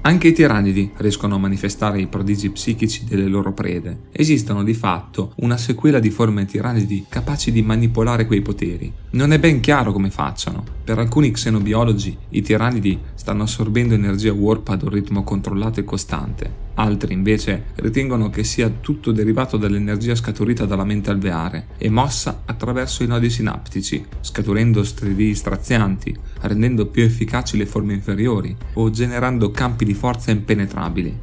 Anche 0.00 0.28
i 0.28 0.32
tirannidi 0.32 0.90
riescono 0.96 1.34
a 1.34 1.38
manifestare 1.38 2.00
i 2.00 2.06
prodigi 2.06 2.48
psichici 2.48 3.04
delle 3.04 3.26
loro 3.26 3.52
prede. 3.52 4.04
Esistono 4.10 4.64
di 4.64 4.72
fatto 4.72 5.32
una 5.36 5.58
sequela 5.58 5.98
di 5.98 6.08
forme 6.08 6.46
tirannidi 6.46 7.04
capaci 7.06 7.52
di 7.52 7.60
manipolare 7.60 8.26
quei 8.26 8.40
poteri. 8.40 8.90
Non 9.10 9.32
è 9.32 9.38
ben 9.38 9.60
chiaro 9.60 9.92
come 9.92 10.08
facciano. 10.08 10.64
Per 10.84 10.98
alcuni 10.98 11.32
xenobiologi 11.32 12.16
i 12.30 12.40
tirannidi 12.40 12.98
stanno 13.28 13.42
assorbendo 13.42 13.92
energia 13.92 14.32
warp 14.32 14.70
ad 14.70 14.84
un 14.84 14.88
ritmo 14.88 15.22
controllato 15.22 15.80
e 15.80 15.84
costante. 15.84 16.50
Altri 16.76 17.12
invece 17.12 17.64
ritengono 17.74 18.30
che 18.30 18.42
sia 18.42 18.70
tutto 18.70 19.12
derivato 19.12 19.58
dall'energia 19.58 20.14
scaturita 20.14 20.64
dalla 20.64 20.84
mente 20.84 21.10
alveare 21.10 21.66
e 21.76 21.90
mossa 21.90 22.44
attraverso 22.46 23.02
i 23.02 23.06
nodi 23.06 23.28
sinaptici, 23.28 24.02
scaturendo 24.22 24.82
stridii 24.82 25.34
strazianti, 25.34 26.16
rendendo 26.40 26.86
più 26.86 27.02
efficaci 27.02 27.58
le 27.58 27.66
forme 27.66 27.92
inferiori 27.92 28.56
o 28.72 28.88
generando 28.88 29.50
campi 29.50 29.84
di 29.84 29.92
forza 29.92 30.30
impenetrabili. 30.30 31.14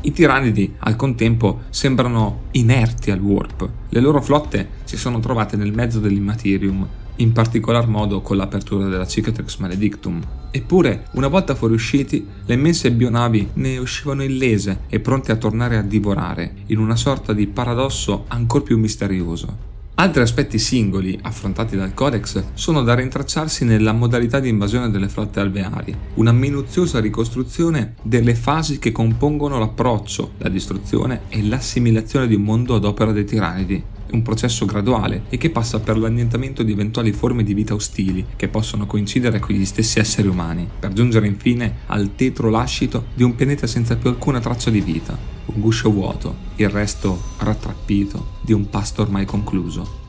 I 0.00 0.12
tirannidi 0.12 0.74
al 0.78 0.96
contempo 0.96 1.64
sembrano 1.68 2.44
inerti 2.52 3.10
al 3.10 3.20
warp. 3.20 3.68
Le 3.90 4.00
loro 4.00 4.22
flotte 4.22 4.68
si 4.84 4.96
sono 4.96 5.20
trovate 5.20 5.58
nel 5.58 5.74
mezzo 5.74 6.00
dell'immaterium, 6.00 6.88
in 7.16 7.32
particolar 7.32 7.86
modo 7.86 8.20
con 8.20 8.36
l'apertura 8.36 8.86
della 8.86 9.06
Cicatrix 9.06 9.58
Maledictum. 9.58 10.20
Eppure, 10.50 11.06
una 11.12 11.28
volta 11.28 11.54
fuoriusciti, 11.54 12.26
le 12.46 12.54
immense 12.54 12.92
bionavi 12.92 13.50
ne 13.54 13.78
uscivano 13.78 14.22
illese 14.22 14.80
e 14.88 15.00
pronte 15.00 15.32
a 15.32 15.36
tornare 15.36 15.76
a 15.76 15.82
divorare, 15.82 16.54
in 16.66 16.78
una 16.78 16.96
sorta 16.96 17.32
di 17.32 17.46
paradosso 17.46 18.24
ancor 18.28 18.62
più 18.62 18.78
misterioso. 18.78 19.72
Altri 19.96 20.22
aspetti 20.22 20.58
singoli 20.58 21.16
affrontati 21.22 21.76
dal 21.76 21.94
Codex 21.94 22.42
sono 22.54 22.82
da 22.82 22.96
rintracciarsi 22.96 23.64
nella 23.64 23.92
modalità 23.92 24.40
di 24.40 24.48
invasione 24.48 24.90
delle 24.90 25.08
flotte 25.08 25.38
alveari, 25.38 25.96
una 26.14 26.32
minuziosa 26.32 26.98
ricostruzione 26.98 27.94
delle 28.02 28.34
fasi 28.34 28.80
che 28.80 28.90
compongono 28.90 29.56
l'approccio, 29.60 30.32
la 30.38 30.48
distruzione 30.48 31.22
e 31.28 31.44
l'assimilazione 31.44 32.26
di 32.26 32.34
un 32.34 32.42
mondo 32.42 32.74
ad 32.74 32.84
opera 32.84 33.12
dei 33.12 33.24
tirannidi, 33.24 33.82
un 34.14 34.22
processo 34.22 34.64
graduale 34.64 35.24
e 35.28 35.36
che 35.36 35.50
passa 35.50 35.80
per 35.80 35.98
l'annientamento 35.98 36.62
di 36.62 36.72
eventuali 36.72 37.12
forme 37.12 37.42
di 37.42 37.54
vita 37.54 37.74
ostili 37.74 38.24
che 38.36 38.48
possono 38.48 38.86
coincidere 38.86 39.38
con 39.38 39.54
gli 39.54 39.64
stessi 39.64 39.98
esseri 39.98 40.28
umani, 40.28 40.68
per 40.78 40.92
giungere 40.92 41.26
infine 41.26 41.78
al 41.86 42.14
tetro 42.14 42.50
lascito 42.50 43.06
di 43.14 43.22
un 43.22 43.34
pianeta 43.34 43.66
senza 43.66 43.96
più 43.96 44.10
alcuna 44.10 44.40
traccia 44.40 44.70
di 44.70 44.80
vita, 44.80 45.18
un 45.46 45.60
guscio 45.60 45.90
vuoto, 45.90 46.36
il 46.56 46.68
resto 46.68 47.20
rattrappito 47.38 48.38
di 48.40 48.52
un 48.52 48.70
pasto 48.70 49.02
ormai 49.02 49.24
concluso. 49.24 50.03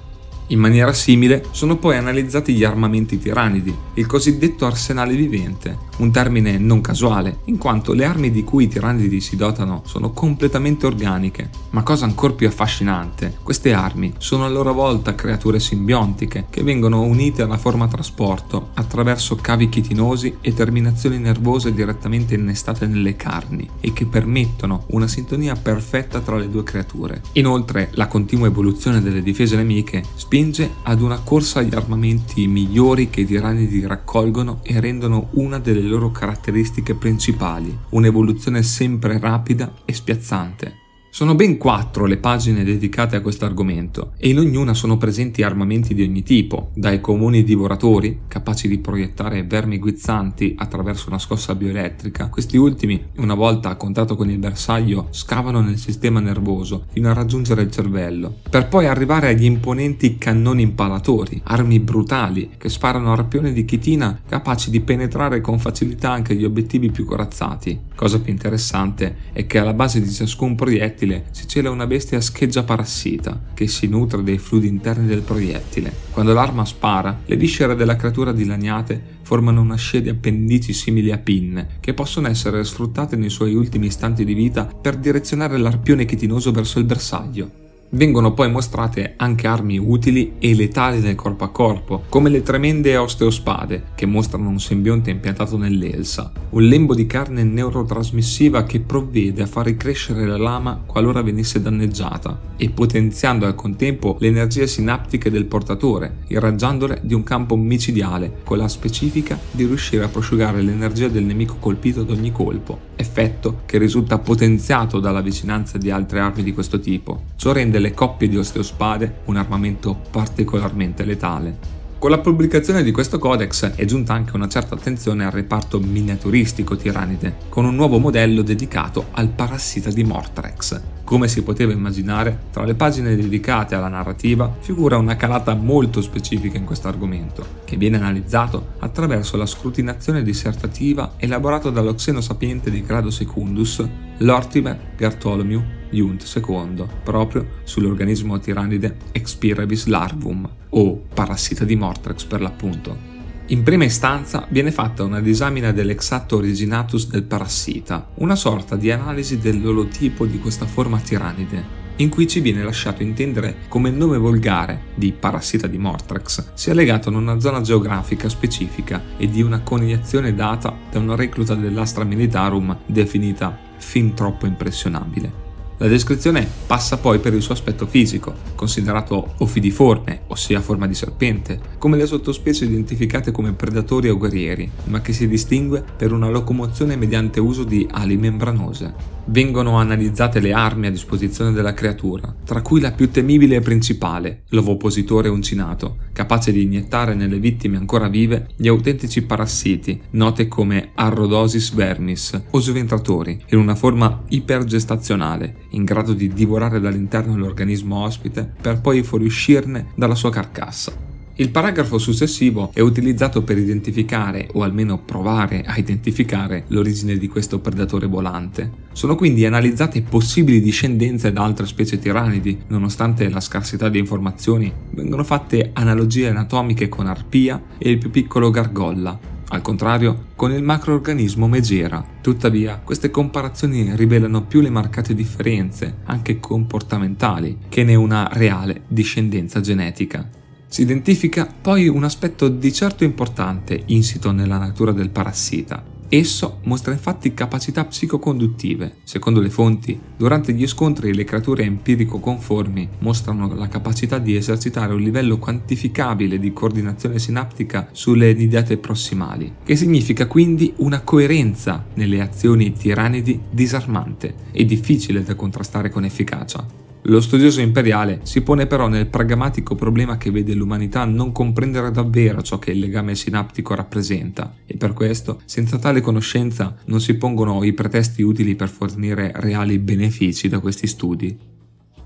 In 0.49 0.59
maniera 0.59 0.93
simile 0.93 1.43
sono 1.49 1.77
poi 1.77 1.97
analizzati 1.97 2.53
gli 2.53 2.63
armamenti 2.63 3.17
tirannidi, 3.17 3.75
il 3.95 4.05
cosiddetto 4.05 4.67
arsenale 4.67 5.15
vivente, 5.15 5.75
un 5.97 6.11
termine 6.11 6.59
non 6.59 6.81
casuale, 6.81 7.39
in 7.45 7.57
quanto 7.57 7.93
le 7.93 8.05
armi 8.05 8.29
di 8.29 8.43
cui 8.43 8.65
i 8.65 8.67
tirannidi 8.67 9.21
si 9.21 9.35
dotano 9.35 9.81
sono 9.85 10.11
completamente 10.11 10.85
organiche. 10.85 11.49
Ma 11.71 11.81
cosa 11.81 12.05
ancora 12.05 12.33
più 12.33 12.47
affascinante, 12.47 13.37
queste 13.41 13.73
armi 13.73 14.13
sono 14.19 14.45
a 14.45 14.49
loro 14.49 14.71
volta 14.73 15.15
creature 15.15 15.59
simbiontiche 15.59 16.45
che 16.51 16.61
vengono 16.61 17.01
unite 17.01 17.41
alla 17.41 17.57
forma 17.57 17.87
trasporto 17.87 18.69
attraverso 18.75 19.37
cavi 19.37 19.67
chitinosi 19.67 20.37
e 20.41 20.53
terminazioni 20.53 21.17
nervose 21.17 21.73
direttamente 21.73 22.35
innestate 22.35 22.85
nelle 22.85 23.15
carni 23.15 23.67
e 23.79 23.93
che 23.93 24.05
permettono 24.05 24.83
una 24.89 25.07
sintonia 25.07 25.55
perfetta 25.55 26.19
tra 26.19 26.37
le 26.37 26.49
due 26.49 26.63
creature. 26.63 27.21
Inoltre, 27.33 27.89
la 27.93 28.07
continua 28.07 28.45
evoluzione 28.45 29.01
delle 29.01 29.23
difese 29.23 29.55
nemiche 29.55 30.03
spinge 30.35 30.69
ad 30.83 30.99
una 30.99 31.21
corsa 31.21 31.59
agli 31.59 31.73
armamenti 31.73 32.45
migliori 32.45 33.09
che 33.09 33.21
i 33.21 33.25
tirannidi 33.25 33.87
raccolgono 33.87 34.59
e 34.63 34.81
rendono 34.81 35.29
una 35.35 35.59
delle 35.59 35.79
loro 35.79 36.11
caratteristiche 36.11 36.93
principali, 36.93 37.73
un'evoluzione 37.91 38.61
sempre 38.61 39.17
rapida 39.17 39.71
e 39.85 39.93
spiazzante. 39.93 40.84
Sono 41.15 41.33
ben 41.33 41.55
quattro 41.55 42.07
le 42.07 42.17
pagine 42.17 42.65
dedicate 42.65 43.15
a 43.15 43.21
questo 43.21 43.45
argomento 43.45 44.11
e 44.17 44.27
in 44.27 44.37
ognuna 44.37 44.73
sono 44.73 44.97
presenti 44.97 45.43
armamenti 45.43 45.93
di 45.93 46.03
ogni 46.03 46.23
tipo, 46.23 46.71
dai 46.73 46.99
comuni 46.99 47.45
divoratori, 47.45 48.23
capaci 48.27 48.67
di 48.67 48.79
proiettare 48.79 49.45
vermi 49.45 49.79
guizzanti 49.79 50.55
attraverso 50.57 51.07
una 51.07 51.17
scossa 51.17 51.55
bioelettrica. 51.55 52.27
Questi 52.27 52.57
ultimi, 52.57 53.01
una 53.15 53.33
volta 53.33 53.69
a 53.69 53.77
contatto 53.77 54.17
con 54.17 54.29
il 54.29 54.39
bersaglio, 54.39 55.07
scavano 55.11 55.61
nel 55.61 55.77
sistema 55.77 56.19
nervoso 56.19 56.87
fino 56.91 57.09
a 57.09 57.13
raggiungere 57.13 57.61
il 57.61 57.71
cervello, 57.71 58.39
per 58.49 58.67
poi 58.67 58.85
arrivare 58.85 59.29
agli 59.29 59.45
imponenti 59.45 60.17
cannoni 60.17 60.63
impalatori, 60.63 61.39
armi 61.45 61.79
brutali 61.79 62.55
che 62.57 62.67
sparano 62.67 63.13
arpioni 63.13 63.53
di 63.53 63.63
chitina 63.63 64.19
capaci 64.27 64.69
di 64.69 64.81
penetrare 64.81 65.39
con 65.39 65.59
facilità 65.59 66.11
anche 66.11 66.35
gli 66.35 66.43
obiettivi 66.43 66.91
più 66.91 67.05
corazzati. 67.05 67.83
Cosa 67.95 68.19
più 68.19 68.33
interessante 68.33 69.15
è 69.31 69.47
che 69.47 69.59
alla 69.59 69.73
base 69.73 70.01
di 70.01 70.11
ciascun 70.11 70.55
proiettile 70.55 71.03
proiettile 71.05 71.25
si 71.31 71.47
cela 71.47 71.69
una 71.69 71.85
bestia 71.87 72.19
scheggia 72.19 72.63
parassita 72.63 73.39
che 73.53 73.67
si 73.67 73.87
nutre 73.87 74.23
dei 74.23 74.37
fluidi 74.37 74.67
interni 74.67 75.05
del 75.05 75.21
proiettile. 75.21 75.93
Quando 76.11 76.33
l'arma 76.33 76.65
spara, 76.65 77.21
le 77.25 77.37
viscere 77.37 77.75
della 77.75 77.95
creatura 77.95 78.31
dilaniate 78.31 79.13
formano 79.21 79.61
una 79.61 79.75
scia 79.75 79.99
di 79.99 80.09
appendici 80.09 80.73
simili 80.73 81.11
a 81.11 81.17
pinne 81.17 81.77
che 81.79 81.93
possono 81.93 82.27
essere 82.27 82.63
sfruttate 82.63 83.15
nei 83.15 83.29
suoi 83.29 83.53
ultimi 83.53 83.87
istanti 83.87 84.25
di 84.25 84.33
vita 84.33 84.65
per 84.65 84.97
direzionare 84.97 85.57
l'arpione 85.57 86.05
chitinoso 86.05 86.51
verso 86.51 86.79
il 86.79 86.85
bersaglio. 86.85 87.64
Vengono 87.95 88.33
poi 88.33 88.51
mostrate 88.51 89.13
anche 89.15 89.47
armi 89.47 89.77
utili 89.77 90.33
e 90.39 90.53
letali 90.53 90.99
del 90.99 91.15
corpo 91.15 91.45
a 91.45 91.49
corpo, 91.49 92.03
come 92.09 92.29
le 92.29 92.41
tremende 92.41 92.97
osteospade, 92.97 93.83
che 93.95 94.05
mostrano 94.05 94.49
un 94.49 94.59
simbionte 94.59 95.11
impiantato 95.11 95.55
nell'Elsa, 95.55 96.29
un 96.49 96.63
lembo 96.63 96.93
di 96.93 97.07
carne 97.07 97.43
neurotrasmissiva 97.43 98.65
che 98.65 98.81
provvede 98.81 99.43
a 99.43 99.47
far 99.47 99.67
ricrescere 99.67 100.25
la 100.25 100.37
lama 100.37 100.83
qualora 100.85 101.21
venisse 101.21 101.61
danneggiata, 101.61 102.37
e 102.57 102.69
potenziando 102.69 103.45
al 103.45 103.55
contempo 103.55 104.17
le 104.19 104.27
energie 104.27 104.67
sinaptiche 104.67 105.31
del 105.31 105.45
portatore, 105.45 106.17
irraggiandole 106.27 106.99
di 107.01 107.13
un 107.13 107.23
campo 107.23 107.55
micidiale, 107.55 108.39
con 108.43 108.57
la 108.57 108.67
specifica 108.67 109.39
di 109.51 109.65
riuscire 109.65 110.03
a 110.03 110.09
prosciugare 110.09 110.61
l'energia 110.61 111.07
del 111.07 111.23
nemico 111.23 111.55
colpito 111.59 112.01
ad 112.01 112.09
ogni 112.09 112.33
colpo, 112.33 112.77
effetto 112.97 113.61
che 113.65 113.77
risulta 113.77 114.17
potenziato 114.17 114.99
dalla 114.99 115.21
vicinanza 115.21 115.77
di 115.77 115.89
altre 115.91 116.19
armi 116.19 116.43
di 116.43 116.53
questo 116.53 116.81
tipo. 116.81 117.21
Ciò 117.37 117.53
rende 117.53 117.83
le 117.85 117.93
coppie 117.93 118.27
di 118.27 118.35
osteospade 118.35 119.17
un 119.25 119.37
armamento 119.37 119.95
particolarmente 120.09 121.05
letale. 121.05 121.73
Con 121.99 122.09
la 122.09 122.17
pubblicazione 122.17 122.81
di 122.81 122.91
questo 122.91 123.19
codex 123.19 123.75
è 123.75 123.85
giunta 123.85 124.13
anche 124.13 124.35
una 124.35 124.47
certa 124.47 124.73
attenzione 124.73 125.23
al 125.23 125.31
reparto 125.31 125.79
miniaturistico 125.79 126.75
tirannide, 126.75 127.35
con 127.47 127.63
un 127.63 127.75
nuovo 127.75 127.99
modello 127.99 128.41
dedicato 128.41 129.07
al 129.11 129.29
parassita 129.29 129.91
di 129.91 130.03
Mortrex, 130.03 130.81
come 131.03 131.27
si 131.27 131.43
poteva 131.43 131.73
immaginare, 131.73 132.45
tra 132.51 132.65
le 132.65 132.73
pagine 132.73 133.15
dedicate 133.15 133.75
alla 133.75 133.87
narrativa 133.87 134.51
figura 134.59 134.97
una 134.97 135.15
calata 135.15 135.53
molto 135.53 136.01
specifica 136.01 136.57
in 136.57 136.65
questo 136.65 136.87
argomento, 136.87 137.45
che 137.65 137.77
viene 137.77 137.97
analizzato 137.97 138.73
attraverso 138.79 139.37
la 139.37 139.45
scrutinazione 139.45 140.23
dissertativa 140.23 141.13
elaborata 141.17 141.69
dallo 141.69 141.93
xenosapiente 141.93 142.71
di 142.71 142.83
grado 142.83 143.11
secundus 143.11 143.87
Lortimer 144.17 144.93
Bartholomew 144.97 145.83
Junt 145.89 146.29
II, 146.35 146.85
proprio 147.03 147.47
sull'organismo 147.63 148.39
tirannide 148.39 148.97
Expirebis 149.11 149.85
larvum, 149.85 150.49
o 150.69 151.03
parassita 151.13 151.63
di 151.63 151.75
Mortrex 151.75 152.23
per 152.23 152.41
l'appunto. 152.41 153.13
In 153.49 153.61
prima 153.61 153.83
istanza 153.83 154.47
viene 154.49 154.71
fatta 154.71 155.03
una 155.03 155.21
disamina 155.21 155.71
dell'exatto 155.71 156.37
originatus 156.37 157.07
del 157.09 157.23
parassita, 157.23 158.09
una 158.15 158.35
sorta 158.35 158.75
di 158.75 158.89
analisi 158.89 159.37
dell'olotipo 159.37 160.25
di 160.25 160.39
questa 160.39 160.65
forma 160.65 160.99
tirannide, 160.99 161.83
in 161.97 162.09
cui 162.09 162.27
ci 162.27 162.39
viene 162.39 162.63
lasciato 162.63 163.03
intendere 163.03 163.57
come 163.67 163.89
il 163.89 163.95
nome 163.95 164.17
volgare 164.17 164.85
di 164.95 165.11
parassita 165.11 165.67
di 165.67 165.77
Mortrex 165.77 166.53
sia 166.55 166.73
legato 166.73 167.09
a 167.09 167.15
una 167.15 167.39
zona 167.39 167.61
geografica 167.61 168.27
specifica 168.29 169.01
e 169.15 169.29
di 169.29 169.43
una 169.43 169.61
coniazione 169.61 170.33
data 170.33 170.75
da 170.91 170.97
una 170.97 171.15
recluta 171.15 171.53
dell'Astra 171.53 172.03
Militarum 172.03 172.75
definita 172.87 173.55
fin 173.77 174.15
troppo 174.15 174.47
impressionabile. 174.47 175.44
La 175.77 175.87
descrizione 175.87 176.47
passa 176.67 176.97
poi 176.97 177.19
per 177.19 177.33
il 177.33 177.41
suo 177.41 177.53
aspetto 177.53 177.85
fisico, 177.85 178.33
considerato 178.55 179.33
ofidiforme, 179.39 180.21
ossia 180.27 180.61
forma 180.61 180.87
di 180.87 180.93
serpente, 180.93 181.59
come 181.77 181.97
le 181.97 182.05
sottospecie 182.05 182.63
identificate 182.63 183.31
come 183.31 183.51
predatori 183.51 184.07
o 184.07 184.17
guerrieri, 184.17 184.71
ma 184.85 185.01
che 185.01 185.11
si 185.11 185.27
distingue 185.27 185.83
per 185.97 186.13
una 186.13 186.29
locomozione 186.29 186.95
mediante 186.95 187.41
uso 187.41 187.65
di 187.65 187.85
ali 187.91 188.15
membranose. 188.15 189.14
Vengono 189.27 189.77
analizzate 189.77 190.39
le 190.39 190.53
armi 190.53 190.85
a 190.85 190.91
disposizione 190.91 191.51
della 191.51 191.73
creatura, 191.73 192.33
tra 192.45 192.61
cui 192.61 192.79
la 192.79 192.91
più 192.91 193.09
temibile 193.09 193.55
e 193.55 193.61
principale, 193.61 194.43
l'ovopositore 194.49 195.29
uncinato, 195.29 195.97
capace 196.13 196.51
di 196.51 196.61
iniettare 196.61 197.15
nelle 197.15 197.39
vittime 197.39 197.77
ancora 197.77 198.07
vive 198.07 198.49
gli 198.55 198.67
autentici 198.67 199.23
parassiti, 199.23 199.99
note 200.11 200.47
come 200.47 200.91
Arrhodosis 200.93 201.73
vermis 201.73 202.39
o 202.51 202.59
sventratori, 202.59 203.43
in 203.49 203.57
una 203.57 203.73
forma 203.73 204.23
ipergestazionale, 204.29 205.55
in 205.71 205.85
grado 205.85 206.13
di 206.13 206.31
divorare 206.31 206.79
dall'interno 206.79 207.35
l'organismo 207.35 208.03
ospite 208.03 208.53
per 208.61 208.79
poi 208.79 209.01
fuoriuscirne 209.01 209.87
dalla 209.95 210.15
sua 210.15 210.29
carcassa. 210.29 211.14
Il 211.37 211.49
paragrafo 211.49 211.97
successivo 211.97 212.71
è 212.73 212.79
utilizzato 212.79 213.43
per 213.43 213.57
identificare, 213.57 214.47
o 214.53 214.63
almeno 214.63 214.99
provare 214.99 215.63
a 215.65 215.75
identificare, 215.75 216.63
l'origine 216.67 217.17
di 217.17 217.27
questo 217.27 217.59
predatore 217.59 218.07
volante. 218.07 218.71
Sono 218.93 219.15
quindi 219.15 219.45
analizzate 219.45 220.01
possibili 220.01 220.61
discendenze 220.61 221.33
da 221.33 221.43
altre 221.43 221.65
specie 221.65 221.99
tirannidi, 221.99 222.59
nonostante 222.67 223.27
la 223.27 223.41
scarsità 223.41 223.89
di 223.89 223.99
informazioni, 223.99 224.71
vengono 224.91 225.25
fatte 225.25 225.71
analogie 225.73 226.29
anatomiche 226.29 226.87
con 226.87 227.05
arpia 227.05 227.61
e 227.77 227.89
il 227.89 227.97
più 227.97 228.11
piccolo 228.11 228.49
gargolla, 228.49 229.19
al 229.49 229.61
contrario, 229.61 230.27
con 230.37 230.53
il 230.53 230.63
macroorganismo 230.63 231.49
megera. 231.49 232.01
Tuttavia, 232.21 232.79
queste 232.81 233.11
comparazioni 233.11 233.93
rivelano 233.97 234.45
più 234.45 234.61
le 234.61 234.69
marcate 234.69 235.13
differenze, 235.13 235.97
anche 236.05 236.39
comportamentali, 236.39 237.57
che 237.67 237.83
ne 237.83 237.95
una 237.95 238.29
reale 238.31 238.83
discendenza 238.87 239.59
genetica. 239.59 240.43
Si 240.75 240.81
identifica 240.81 241.47
poi 241.61 241.87
un 241.87 242.03
aspetto 242.03 242.49
di 242.49 242.73
certo 242.73 243.05
importante 243.05 243.83
insito 243.85 244.33
nella 244.33 244.57
natura 244.57 244.91
del 244.91 245.09
parassita. 245.09 245.81
Esso 246.09 246.59
mostra 246.63 246.91
infatti 246.91 247.33
capacità 247.33 247.85
psicoconduttive. 247.85 248.97
Secondo 249.05 249.39
le 249.39 249.49
fonti, 249.49 249.97
durante 250.17 250.51
gli 250.51 250.67
scontri 250.67 251.13
le 251.13 251.23
creature 251.23 251.63
empirico-conformi 251.63 252.89
mostrano 252.99 253.55
la 253.55 253.69
capacità 253.69 254.17
di 254.17 254.35
esercitare 254.35 254.93
un 254.93 254.99
livello 254.99 255.37
quantificabile 255.37 256.37
di 256.39 256.51
coordinazione 256.51 257.19
sinaptica 257.19 257.87
sulle 257.93 258.33
nidiate 258.33 258.75
prossimali, 258.75 259.53
che 259.63 259.77
significa 259.77 260.27
quindi 260.27 260.73
una 260.79 260.99
coerenza 261.03 261.85
nelle 261.93 262.19
azioni 262.19 262.73
tirannidi 262.73 263.39
disarmante 263.49 264.35
e 264.51 264.65
difficile 264.65 265.23
da 265.23 265.35
contrastare 265.35 265.89
con 265.89 266.03
efficacia. 266.03 266.83
Lo 267.07 267.21
studioso 267.21 267.61
imperiale 267.61 268.21
si 268.23 268.41
pone 268.41 268.65
però 268.65 268.87
nel 268.87 269.05
pragmatico 269.05 269.75
problema 269.75 270.17
che 270.17 270.31
vede 270.31 270.55
l'umanità 270.55 271.05
non 271.05 271.31
comprendere 271.31 271.91
davvero 271.91 272.41
ciò 272.41 272.57
che 272.57 272.71
il 272.71 272.79
legame 272.79 273.13
sinaptico 273.13 273.75
rappresenta 273.75 274.55
e 274.65 274.75
per 274.75 274.93
questo, 274.93 275.39
senza 275.45 275.77
tale 275.77 276.01
conoscenza, 276.01 276.75
non 276.85 276.99
si 276.99 277.13
pongono 277.13 277.63
i 277.63 277.73
pretesti 277.73 278.23
utili 278.23 278.55
per 278.55 278.69
fornire 278.69 279.31
reali 279.35 279.77
benefici 279.77 280.47
da 280.47 280.57
questi 280.57 280.87
studi. 280.87 281.37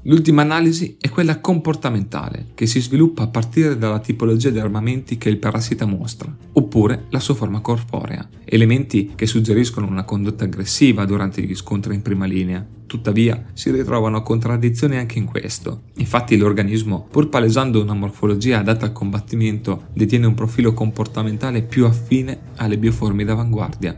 L'ultima 0.04 0.42
analisi 0.42 0.98
è 1.00 1.08
quella 1.08 1.40
comportamentale, 1.40 2.48
che 2.54 2.66
si 2.66 2.82
sviluppa 2.82 3.24
a 3.24 3.28
partire 3.28 3.78
dalla 3.78 4.00
tipologia 4.00 4.50
di 4.50 4.60
armamenti 4.60 5.18
che 5.18 5.30
il 5.30 5.38
parassita 5.38 5.86
mostra, 5.86 6.34
oppure 6.54 7.06
la 7.10 7.22
sua 7.22 7.36
forma 7.36 7.62
corporea, 7.62 8.28
elementi 8.44 9.14
che 9.16 9.28
suggeriscono 9.28 9.88
una 9.88 10.04
condotta 10.04 10.44
aggressiva 10.44 11.06
durante 11.06 11.42
gli 11.42 11.56
scontri 11.56 11.96
in 11.96 12.02
prima 12.02 12.26
linea. 12.26 12.66
Tuttavia, 12.90 13.46
si 13.54 13.70
ritrovano 13.70 14.24
contraddizioni 14.24 14.98
anche 14.98 15.20
in 15.20 15.26
questo. 15.26 15.84
Infatti 15.98 16.36
l'organismo, 16.36 17.06
pur 17.08 17.30
palesando 17.30 17.80
una 17.80 17.94
morfologia 17.94 18.58
adatta 18.58 18.88
al 18.88 18.94
combattimento, 18.94 19.90
detiene 19.94 20.26
un 20.26 20.34
profilo 20.34 20.74
comportamentale 20.74 21.62
più 21.62 21.86
affine 21.86 22.40
alle 22.56 22.80
bioforme 22.80 23.26
d'avanguardia, 23.26 23.96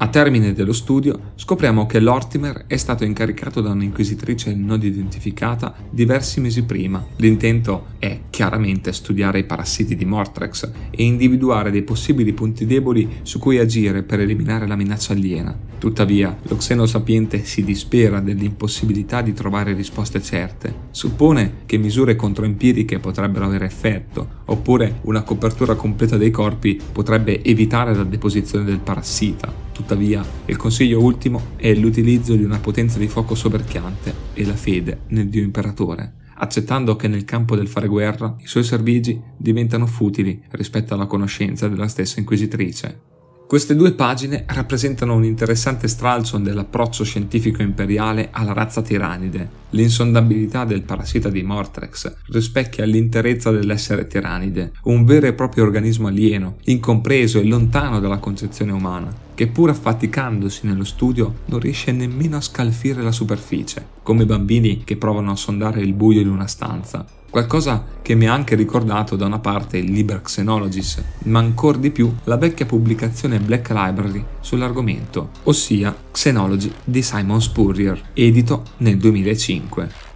a 0.00 0.06
termine 0.06 0.52
dello 0.52 0.72
studio 0.72 1.32
scopriamo 1.34 1.86
che 1.86 1.98
l'Ortimer 1.98 2.66
è 2.68 2.76
stato 2.76 3.02
incaricato 3.02 3.60
da 3.60 3.70
un'inquisitrice 3.70 4.54
non 4.54 4.80
identificata 4.80 5.74
diversi 5.90 6.40
mesi 6.40 6.62
prima. 6.62 7.04
L'intento 7.16 7.86
è 7.98 8.20
chiaramente 8.30 8.92
studiare 8.92 9.40
i 9.40 9.44
parassiti 9.44 9.96
di 9.96 10.04
Mortrex 10.04 10.70
e 10.90 11.02
individuare 11.02 11.72
dei 11.72 11.82
possibili 11.82 12.32
punti 12.32 12.64
deboli 12.64 13.08
su 13.22 13.40
cui 13.40 13.58
agire 13.58 14.04
per 14.04 14.20
eliminare 14.20 14.68
la 14.68 14.76
minaccia 14.76 15.14
aliena. 15.14 15.56
Tuttavia, 15.78 16.36
lo 16.42 16.56
xenosapiente 16.56 17.44
si 17.44 17.64
dispera 17.64 18.20
dell'impossibilità 18.20 19.20
di 19.20 19.32
trovare 19.32 19.72
risposte 19.72 20.22
certe. 20.22 20.72
Suppone 20.92 21.62
che 21.66 21.76
misure 21.76 22.14
controempiriche 22.14 23.00
potrebbero 23.00 23.46
avere 23.46 23.66
effetto, 23.66 24.28
oppure 24.44 25.00
una 25.02 25.22
copertura 25.22 25.74
completa 25.74 26.16
dei 26.16 26.30
corpi 26.30 26.80
potrebbe 26.92 27.42
evitare 27.42 27.94
la 27.94 28.04
deposizione 28.04 28.64
del 28.64 28.78
parassita. 28.78 29.66
Tuttavia, 29.78 30.26
il 30.46 30.56
consiglio 30.56 31.00
ultimo 31.00 31.52
è 31.54 31.72
l'utilizzo 31.72 32.34
di 32.34 32.42
una 32.42 32.58
potenza 32.58 32.98
di 32.98 33.06
fuoco 33.06 33.36
soverchiante 33.36 34.12
e 34.34 34.44
la 34.44 34.56
fede 34.56 35.02
nel 35.10 35.28
Dio 35.28 35.40
imperatore, 35.40 36.14
accettando 36.34 36.96
che 36.96 37.06
nel 37.06 37.24
campo 37.24 37.54
del 37.54 37.68
fare 37.68 37.86
guerra 37.86 38.34
i 38.40 38.48
suoi 38.48 38.64
servigi 38.64 39.22
diventano 39.36 39.86
futili 39.86 40.42
rispetto 40.50 40.94
alla 40.94 41.06
conoscenza 41.06 41.68
della 41.68 41.86
stessa 41.86 42.18
inquisitrice. 42.18 43.17
Queste 43.48 43.74
due 43.74 43.92
pagine 43.92 44.44
rappresentano 44.46 45.14
un 45.14 45.24
interessante 45.24 45.88
stralcio 45.88 46.36
dell'approccio 46.36 47.02
scientifico 47.02 47.62
imperiale 47.62 48.28
alla 48.30 48.52
razza 48.52 48.82
tirannide. 48.82 49.48
L'insondabilità 49.70 50.66
del 50.66 50.82
parassita 50.82 51.30
di 51.30 51.42
Mortrex 51.42 52.14
rispecchia 52.26 52.84
l'interezza 52.84 53.50
dell'essere 53.50 54.06
tirannide, 54.06 54.72
un 54.82 55.06
vero 55.06 55.28
e 55.28 55.32
proprio 55.32 55.64
organismo 55.64 56.08
alieno, 56.08 56.56
incompreso 56.64 57.38
e 57.38 57.44
lontano 57.44 58.00
dalla 58.00 58.18
concezione 58.18 58.72
umana, 58.72 59.10
che 59.34 59.46
pur 59.46 59.70
affaticandosi 59.70 60.66
nello 60.66 60.84
studio 60.84 61.36
non 61.46 61.58
riesce 61.58 61.90
nemmeno 61.90 62.36
a 62.36 62.42
scalfire 62.42 63.00
la 63.00 63.12
superficie, 63.12 63.82
come 64.02 64.26
bambini 64.26 64.84
che 64.84 64.98
provano 64.98 65.30
a 65.30 65.36
sondare 65.36 65.80
il 65.80 65.94
buio 65.94 66.22
di 66.22 66.28
una 66.28 66.46
stanza, 66.46 67.06
Qualcosa 67.30 67.84
che 68.00 68.14
mi 68.14 68.26
ha 68.26 68.32
anche 68.32 68.54
ricordato 68.54 69.14
da 69.14 69.26
una 69.26 69.38
parte 69.38 69.76
il 69.76 69.92
Liber 69.92 70.22
Xenologis, 70.22 71.02
ma 71.24 71.40
ancora 71.40 71.76
di 71.76 71.90
più 71.90 72.10
la 72.24 72.38
vecchia 72.38 72.64
pubblicazione 72.64 73.38
Black 73.38 73.68
Library 73.68 74.24
sull'argomento, 74.40 75.28
ossia 75.42 75.94
Xenology 76.10 76.72
di 76.82 77.02
Simon 77.02 77.42
Spurrier, 77.42 78.00
edito 78.14 78.62
nel 78.78 78.96
2005. 78.96 80.06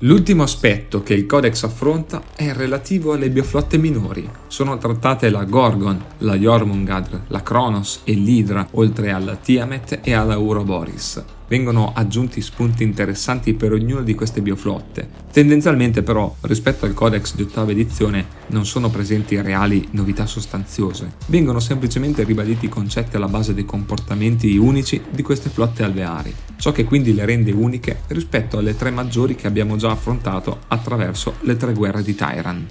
L'ultimo 0.00 0.42
aspetto 0.42 1.04
che 1.04 1.14
il 1.14 1.26
Codex 1.26 1.62
affronta 1.62 2.20
è 2.34 2.52
relativo 2.52 3.12
alle 3.12 3.30
bioflotte 3.30 3.78
minori. 3.78 4.28
Sono 4.48 4.76
trattate 4.76 5.30
la 5.30 5.44
Gorgon, 5.44 6.04
la 6.18 6.34
Jormungandr, 6.34 7.20
la 7.28 7.42
Kronos 7.42 8.00
e 8.02 8.12
l'Hydra, 8.12 8.66
oltre 8.72 9.12
alla 9.12 9.36
Tiamat 9.36 10.00
e 10.02 10.12
alla 10.12 10.36
Uroboris 10.36 11.24
vengono 11.48 11.92
aggiunti 11.94 12.40
spunti 12.40 12.82
interessanti 12.82 13.54
per 13.54 13.72
ognuna 13.72 14.02
di 14.02 14.14
queste 14.14 14.42
bioflotte. 14.42 15.08
Tendenzialmente 15.32 16.02
però, 16.02 16.34
rispetto 16.42 16.86
al 16.86 16.94
codex 16.94 17.34
di 17.34 17.42
ottava 17.42 17.70
edizione, 17.70 18.26
non 18.48 18.64
sono 18.64 18.90
presenti 18.90 19.40
reali 19.40 19.86
novità 19.92 20.26
sostanziose, 20.26 21.12
vengono 21.26 21.60
semplicemente 21.60 22.24
ribaditi 22.24 22.66
i 22.66 22.70
concetti 22.70 23.16
alla 23.16 23.28
base 23.28 23.54
dei 23.54 23.64
comportamenti 23.64 24.56
unici 24.56 25.02
di 25.10 25.22
queste 25.22 25.50
flotte 25.50 25.82
alveari, 25.82 26.34
ciò 26.56 26.72
che 26.72 26.84
quindi 26.84 27.14
le 27.14 27.24
rende 27.24 27.52
uniche 27.52 28.00
rispetto 28.08 28.58
alle 28.58 28.76
tre 28.76 28.90
maggiori 28.90 29.34
che 29.34 29.46
abbiamo 29.46 29.76
già 29.76 29.90
affrontato 29.90 30.60
attraverso 30.68 31.34
le 31.40 31.56
tre 31.56 31.72
guerre 31.74 32.02
di 32.02 32.14
Tyran. 32.14 32.66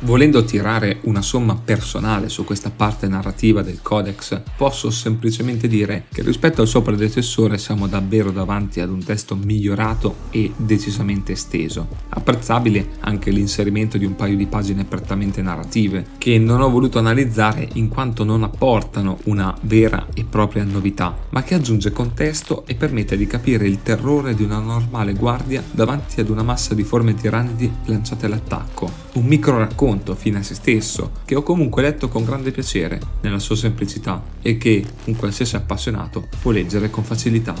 Volendo 0.00 0.44
tirare 0.44 0.98
una 1.04 1.22
somma 1.22 1.56
personale 1.56 2.28
su 2.28 2.44
questa 2.44 2.70
parte 2.70 3.08
narrativa 3.08 3.62
del 3.62 3.80
codex, 3.80 4.42
posso 4.54 4.90
semplicemente 4.90 5.68
dire 5.68 6.04
che 6.12 6.22
rispetto 6.22 6.60
al 6.60 6.68
suo 6.68 6.82
predecessore 6.82 7.56
siamo 7.56 7.86
davvero 7.86 8.30
davanti 8.30 8.80
ad 8.80 8.90
un 8.90 9.02
testo 9.02 9.34
migliorato 9.36 10.16
e 10.30 10.52
decisamente 10.54 11.32
esteso. 11.32 11.88
Apprezzabile 12.10 12.90
anche 13.00 13.30
l'inserimento 13.30 13.96
di 13.96 14.04
un 14.04 14.14
paio 14.16 14.36
di 14.36 14.44
pagine 14.44 14.84
prettamente 14.84 15.40
narrative, 15.40 16.04
che 16.18 16.38
non 16.38 16.60
ho 16.60 16.68
voluto 16.68 16.98
analizzare 16.98 17.66
in 17.72 17.88
quanto 17.88 18.22
non 18.22 18.42
apportano 18.42 19.16
una 19.24 19.56
vera 19.62 20.08
e 20.12 20.24
propria 20.24 20.64
novità, 20.64 21.16
ma 21.30 21.42
che 21.42 21.54
aggiunge 21.54 21.90
contesto 21.90 22.66
e 22.66 22.74
permette 22.74 23.16
di 23.16 23.26
capire 23.26 23.66
il 23.66 23.82
terrore 23.82 24.34
di 24.34 24.42
una 24.42 24.58
normale 24.58 25.14
guardia 25.14 25.64
davanti 25.70 26.20
ad 26.20 26.28
una 26.28 26.42
massa 26.42 26.74
di 26.74 26.82
forme 26.82 27.14
tirannidi 27.14 27.72
lanciate 27.86 28.26
all'attacco. 28.26 29.04
Un 29.14 29.24
micro 29.24 29.56
racconto 29.56 29.84
racconto 29.86 30.16
fine 30.16 30.38
a 30.38 30.42
se 30.42 30.54
stesso, 30.54 31.12
che 31.24 31.36
ho 31.36 31.42
comunque 31.44 31.82
letto 31.82 32.08
con 32.08 32.24
grande 32.24 32.50
piacere, 32.50 33.00
nella 33.20 33.38
sua 33.38 33.54
semplicità, 33.54 34.20
e 34.42 34.58
che 34.58 34.84
un 35.04 35.14
qualsiasi 35.14 35.54
appassionato 35.54 36.26
può 36.40 36.50
leggere 36.50 36.90
con 36.90 37.04
facilità. 37.04 37.54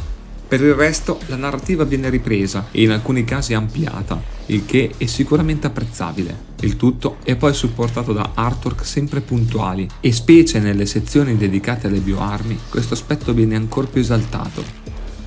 Per 0.48 0.60
il 0.60 0.74
resto 0.74 1.20
la 1.26 1.36
narrativa 1.36 1.84
viene 1.84 2.08
ripresa 2.08 2.66
e 2.72 2.82
in 2.82 2.90
alcuni 2.90 3.24
casi 3.24 3.54
ampliata, 3.54 4.20
il 4.46 4.64
che 4.64 4.92
è 4.96 5.06
sicuramente 5.06 5.68
apprezzabile. 5.68 6.54
Il 6.60 6.76
tutto 6.76 7.18
è 7.22 7.36
poi 7.36 7.54
supportato 7.54 8.12
da 8.12 8.32
artwork 8.34 8.84
sempre 8.84 9.20
puntuali 9.20 9.88
e 10.00 10.12
specie 10.12 10.58
nelle 10.58 10.86
sezioni 10.86 11.36
dedicate 11.36 11.86
alle 11.86 11.98
bioarmi 11.98 12.58
questo 12.68 12.94
aspetto 12.94 13.32
viene 13.32 13.56
ancora 13.56 13.86
più 13.86 14.00
esaltato. 14.00 14.62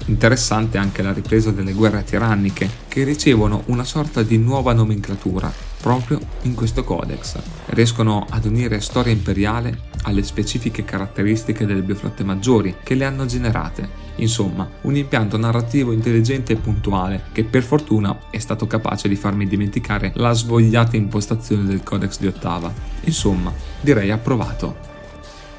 Interessante 0.06 0.78
anche 0.78 1.02
la 1.02 1.14
ripresa 1.14 1.52
delle 1.52 1.74
guerre 1.74 2.04
tiranniche, 2.04 2.70
che 2.88 3.04
ricevono 3.04 3.64
una 3.68 3.84
sorta 3.84 4.24
di 4.24 4.38
nuova 4.38 4.74
nomenclatura 4.74 5.69
proprio 5.82 6.20
in 6.44 6.56
questo 6.56 6.84
codex. 6.84 7.40
Riescono 7.68 8.26
ad 8.30 8.46
unire 8.46 8.80
storia 8.80 9.12
imperiale 9.12 9.88
alle 10.04 10.24
specifiche 10.24 10.86
caratteristiche 10.86 11.66
delle 11.66 11.82
bioflotte 11.82 12.24
maggiori 12.24 12.76
che 12.84 12.96
le 12.96 13.06
hanno 13.06 13.26
generate. 13.26 14.08
Insomma, 14.16 14.70
un 14.82 14.96
impianto 14.96 15.38
narrativo 15.38 15.92
intelligente 15.92 16.54
e 16.54 16.58
puntuale 16.58 17.24
che 17.32 17.44
per 17.44 17.64
fortuna 17.64 18.30
è 18.30 18.40
stato 18.40 18.68
capace 18.68 19.08
di 19.08 19.16
farmi 19.16 19.48
dimenticare 19.48 20.12
la 20.16 20.34
svogliata 20.34 20.98
impostazione 20.98 21.66
del 21.66 21.84
codex 21.84 22.20
di 22.20 22.28
ottava. 22.28 22.72
Insomma, 23.02 23.54
direi 23.82 24.12
approvato. 24.12 24.89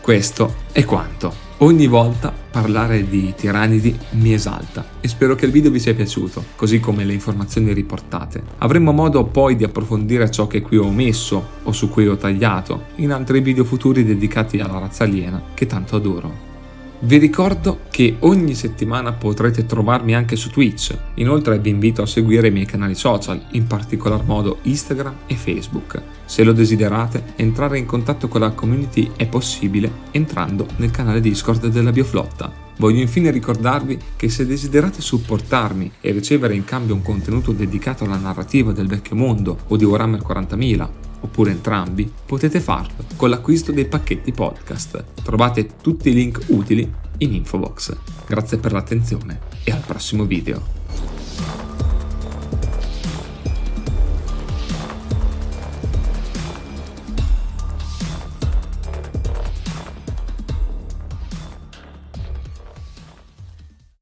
Questo 0.00 0.54
è 0.72 0.84
quanto. 0.84 1.48
Ogni 1.58 1.86
volta 1.86 2.32
parlare 2.50 3.06
di 3.06 3.34
Tiranidi 3.36 3.96
mi 4.12 4.32
esalta 4.32 4.84
e 4.98 5.08
spero 5.08 5.34
che 5.34 5.44
il 5.44 5.52
video 5.52 5.70
vi 5.70 5.78
sia 5.78 5.94
piaciuto, 5.94 6.42
così 6.56 6.80
come 6.80 7.04
le 7.04 7.12
informazioni 7.12 7.74
riportate. 7.74 8.42
Avremo 8.58 8.92
modo 8.92 9.24
poi 9.24 9.56
di 9.56 9.64
approfondire 9.64 10.30
ciò 10.30 10.46
che 10.46 10.62
qui 10.62 10.78
ho 10.78 10.86
omesso 10.86 11.58
o 11.62 11.72
su 11.72 11.90
cui 11.90 12.08
ho 12.08 12.16
tagliato 12.16 12.86
in 12.96 13.12
altri 13.12 13.42
video 13.42 13.64
futuri 13.64 14.02
dedicati 14.02 14.58
alla 14.58 14.78
razza 14.78 15.04
aliena 15.04 15.42
che 15.52 15.66
tanto 15.66 15.96
adoro. 15.96 16.49
Vi 17.02 17.16
ricordo 17.16 17.80
che 17.88 18.16
ogni 18.20 18.54
settimana 18.54 19.14
potrete 19.14 19.64
trovarmi 19.64 20.14
anche 20.14 20.36
su 20.36 20.50
Twitch, 20.50 20.94
inoltre 21.14 21.58
vi 21.58 21.70
invito 21.70 22.02
a 22.02 22.06
seguire 22.06 22.48
i 22.48 22.50
miei 22.50 22.66
canali 22.66 22.94
social, 22.94 23.42
in 23.52 23.66
particolar 23.66 24.22
modo 24.22 24.58
Instagram 24.64 25.20
e 25.26 25.34
Facebook. 25.34 25.98
Se 26.26 26.44
lo 26.44 26.52
desiderate, 26.52 27.32
entrare 27.36 27.78
in 27.78 27.86
contatto 27.86 28.28
con 28.28 28.42
la 28.42 28.50
community 28.50 29.12
è 29.16 29.26
possibile 29.26 29.90
entrando 30.10 30.66
nel 30.76 30.90
canale 30.90 31.22
Discord 31.22 31.68
della 31.68 31.90
Bioflotta. 31.90 32.52
Voglio 32.76 33.00
infine 33.00 33.30
ricordarvi 33.30 33.98
che 34.16 34.28
se 34.28 34.44
desiderate 34.44 35.00
supportarmi 35.00 35.92
e 36.02 36.12
ricevere 36.12 36.54
in 36.54 36.64
cambio 36.64 36.94
un 36.94 37.02
contenuto 37.02 37.52
dedicato 37.52 38.04
alla 38.04 38.18
narrativa 38.18 38.72
del 38.72 38.88
vecchio 38.88 39.16
mondo 39.16 39.56
o 39.68 39.76
di 39.78 39.84
Warhammer 39.84 40.20
40.000 40.20 40.88
oppure 41.20 41.50
entrambi, 41.50 42.10
potete 42.26 42.60
farlo 42.60 43.04
con 43.16 43.30
l'acquisto 43.30 43.72
dei 43.72 43.86
pacchetti 43.86 44.32
podcast. 44.32 45.04
Trovate 45.22 45.76
tutti 45.80 46.10
i 46.10 46.14
link 46.14 46.44
utili 46.48 46.90
in 47.18 47.34
info 47.34 47.58
box. 47.58 47.96
Grazie 48.26 48.58
per 48.58 48.72
l'attenzione 48.72 49.40
e 49.64 49.72
al 49.72 49.82
prossimo 49.86 50.24
video. 50.24 51.69